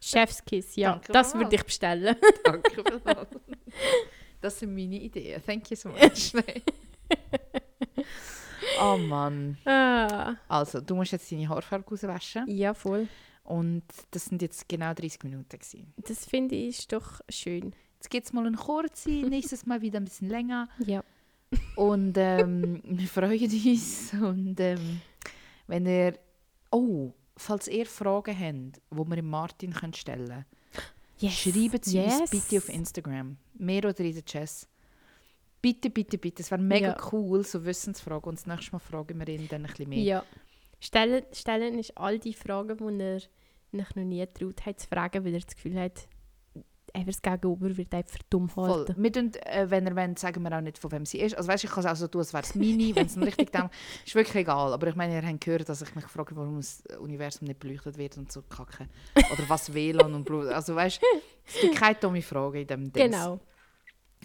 Chefskiss, 0.00 0.76
ja. 0.76 0.92
Danke 0.92 1.12
das 1.12 1.34
würde 1.34 1.54
ich 1.54 1.62
bestellen. 1.62 2.16
Danke 2.44 2.70
vielmals. 2.70 3.28
Das 4.40 4.58
sind 4.58 4.74
meine 4.74 4.98
Ideen. 4.98 5.42
Thank 5.44 5.70
you 5.70 5.76
so 5.76 5.90
much. 5.90 6.32
Oh 8.80 8.96
Mann. 8.96 9.58
ah, 9.64 10.34
Also, 10.48 10.80
du 10.80 10.94
musst 10.94 11.12
jetzt 11.12 11.30
deine 11.30 11.48
Haarfarbe 11.48 11.84
rauswaschen. 11.90 12.46
ja, 12.48 12.74
voll. 12.74 13.08
Und 13.44 13.82
das 14.12 14.26
sind 14.26 14.42
jetzt 14.42 14.68
genau 14.68 14.94
30 14.94 15.24
Minuten. 15.24 15.48
Gewesen. 15.58 15.92
Das 15.96 16.24
finde 16.24 16.54
ich 16.54 16.78
ist 16.80 16.92
doch 16.92 17.20
schön. 17.28 17.72
Jetzt 17.96 18.08
gibt 18.10 18.26
es 18.26 18.32
mal 18.32 18.46
eine 18.46 18.56
kurze, 18.56 19.10
nächstes 19.28 19.66
Mal 19.66 19.82
wieder 19.82 19.98
ein 19.98 20.04
bisschen 20.04 20.28
länger. 20.28 20.68
Ja. 20.86 21.02
Und 21.74 22.14
ähm, 22.16 22.80
wir 22.84 23.08
freuen 23.08 23.42
uns. 23.50 24.12
Und 24.14 24.60
ähm, 24.60 25.00
wenn 25.66 25.86
ihr. 25.86 26.14
Oh, 26.70 27.12
falls 27.36 27.66
ihr 27.66 27.86
Fragen 27.86 28.38
habt, 28.38 28.80
die 28.90 29.10
wir 29.16 29.22
Martin 29.22 29.74
stellen 29.94 30.28
können, 30.28 30.44
Yes. 31.18 31.34
schreibt 31.34 31.84
sie 31.84 31.98
uns 32.00 32.20
Yes. 32.20 32.30
bitte 32.30 32.58
auf 32.58 32.68
Instagram. 32.68 33.36
Mehr 33.54 33.84
oder 33.84 34.00
in 34.00 34.14
der 34.14 34.24
Chess. 34.24 34.68
Bitte, 35.62 35.90
bitte, 35.90 36.16
bitte. 36.18 36.42
Es 36.42 36.50
wäre 36.50 36.60
mega 36.60 36.88
Ja. 36.88 36.96
cool, 37.12 37.44
so 37.44 37.64
Wissensfragen. 37.64 38.30
Und 38.30 38.38
das 38.38 38.46
nächste 38.46 38.72
Mal 38.72 38.78
fragen 38.78 39.18
wir 39.18 39.28
ihn 39.28 39.46
dann 39.48 39.62
ein 39.62 39.68
bisschen 39.68 39.88
mehr. 39.88 39.98
Ja. 40.02 40.24
Stellen, 40.80 41.24
stellen 41.32 41.78
ist 41.78 41.96
all 41.98 42.18
die 42.18 42.32
Fragen, 42.32 42.76
die 42.78 43.02
er 43.02 43.20
sich 43.20 43.30
noch 43.72 43.94
nie 44.02 44.20
getraut 44.20 44.64
hat 44.64 44.80
zu 44.80 44.88
fragen, 44.88 45.24
weil 45.24 45.34
er 45.34 45.40
das 45.40 45.54
Gefühl 45.54 45.78
hat, 45.78 46.08
einfach 46.92 47.12
das 47.12 47.22
Gegenüber 47.22 47.76
wird 47.76 47.94
einfach 47.94 48.18
dumm 48.30 48.48
Voll. 48.48 48.68
halten. 48.70 48.94
Wir 48.98 49.12
tun, 49.12 49.32
äh, 49.44 49.66
wenn 49.70 49.86
er 49.86 49.94
wollt, 49.94 50.18
sagen 50.18 50.42
wir 50.42 50.56
auch 50.56 50.60
nicht, 50.60 50.78
von 50.78 50.90
wem 50.92 51.06
sie 51.06 51.20
ist. 51.20 51.36
Also 51.36 51.48
weißt, 51.48 51.64
ich 51.64 51.70
kann 51.70 51.84
es 51.84 51.90
auch 51.90 51.96
so 51.96 52.08
tun, 52.08 52.20
als 52.20 52.32
wäre 52.32 52.42
es 52.42 52.54
meine, 52.54 52.96
wenn 52.96 53.06
es 53.06 53.16
richtig 53.20 53.52
dem 53.52 53.68
ist 54.04 54.14
wirklich 54.14 54.36
egal. 54.36 54.72
Aber 54.72 54.86
ich 54.88 54.96
meine, 54.96 55.14
ihr 55.14 55.26
habt 55.28 55.40
gehört, 55.44 55.68
dass 55.68 55.82
ich 55.82 55.94
mich 55.94 56.04
frage, 56.06 56.34
warum 56.34 56.56
das 56.56 56.82
Universum 56.98 57.46
nicht 57.46 57.60
beleuchtet 57.60 57.96
wird 57.98 58.16
und 58.18 58.32
so 58.32 58.42
kacke. 58.42 58.88
Oder 59.14 59.48
was 59.48 59.72
WLAN 59.74 60.14
und 60.14 60.24
Blut. 60.24 60.46
Also 60.48 60.74
weißt, 60.74 61.00
es 61.46 61.60
gibt 61.60 61.76
keine 61.76 61.94
dumme 61.96 62.22
Frage 62.22 62.62
in 62.62 62.66
dem 62.66 62.92
Dings. 62.92 63.14
Genau. 63.16 63.38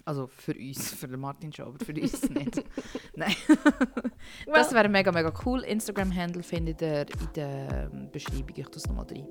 Also 0.04 0.28
für 0.28 0.54
uns, 0.54 0.90
für 0.94 1.08
den 1.08 1.20
Martin 1.20 1.52
schon, 1.52 1.66
aber 1.66 1.84
für 1.84 1.92
uns 1.92 2.28
nicht. 2.30 2.64
Nein. 3.16 3.34
Das 4.46 4.72
wäre 4.72 4.88
mega, 4.88 5.12
mega 5.12 5.32
cool. 5.44 5.62
Instagram-Handle 5.62 6.42
findet 6.42 6.82
ihr 6.82 7.02
in 7.02 7.32
der 7.34 7.90
ähm, 7.92 8.10
Beschreibung. 8.10 8.54
Ich 8.54 8.64
tue 8.66 8.76
es 8.76 8.86
nochmal 8.86 9.06
rein. 9.10 9.26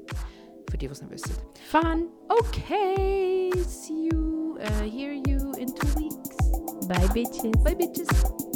Für 0.70 0.78
die, 0.78 0.88
die 0.88 0.92
es 0.92 1.02
nicht 1.02 1.12
wissen. 1.12 1.34
fun. 1.70 2.08
Okay, 2.28 3.52
see 3.68 4.10
you, 4.12 4.58
uh, 4.58 4.84
hear 4.84 5.14
you 5.14 5.52
in 5.58 5.74
two 5.74 5.88
weeks. 6.00 6.38
Bye, 6.88 7.08
Bitches. 7.14 7.52
Bye, 7.64 7.76
bitches. 7.76 8.55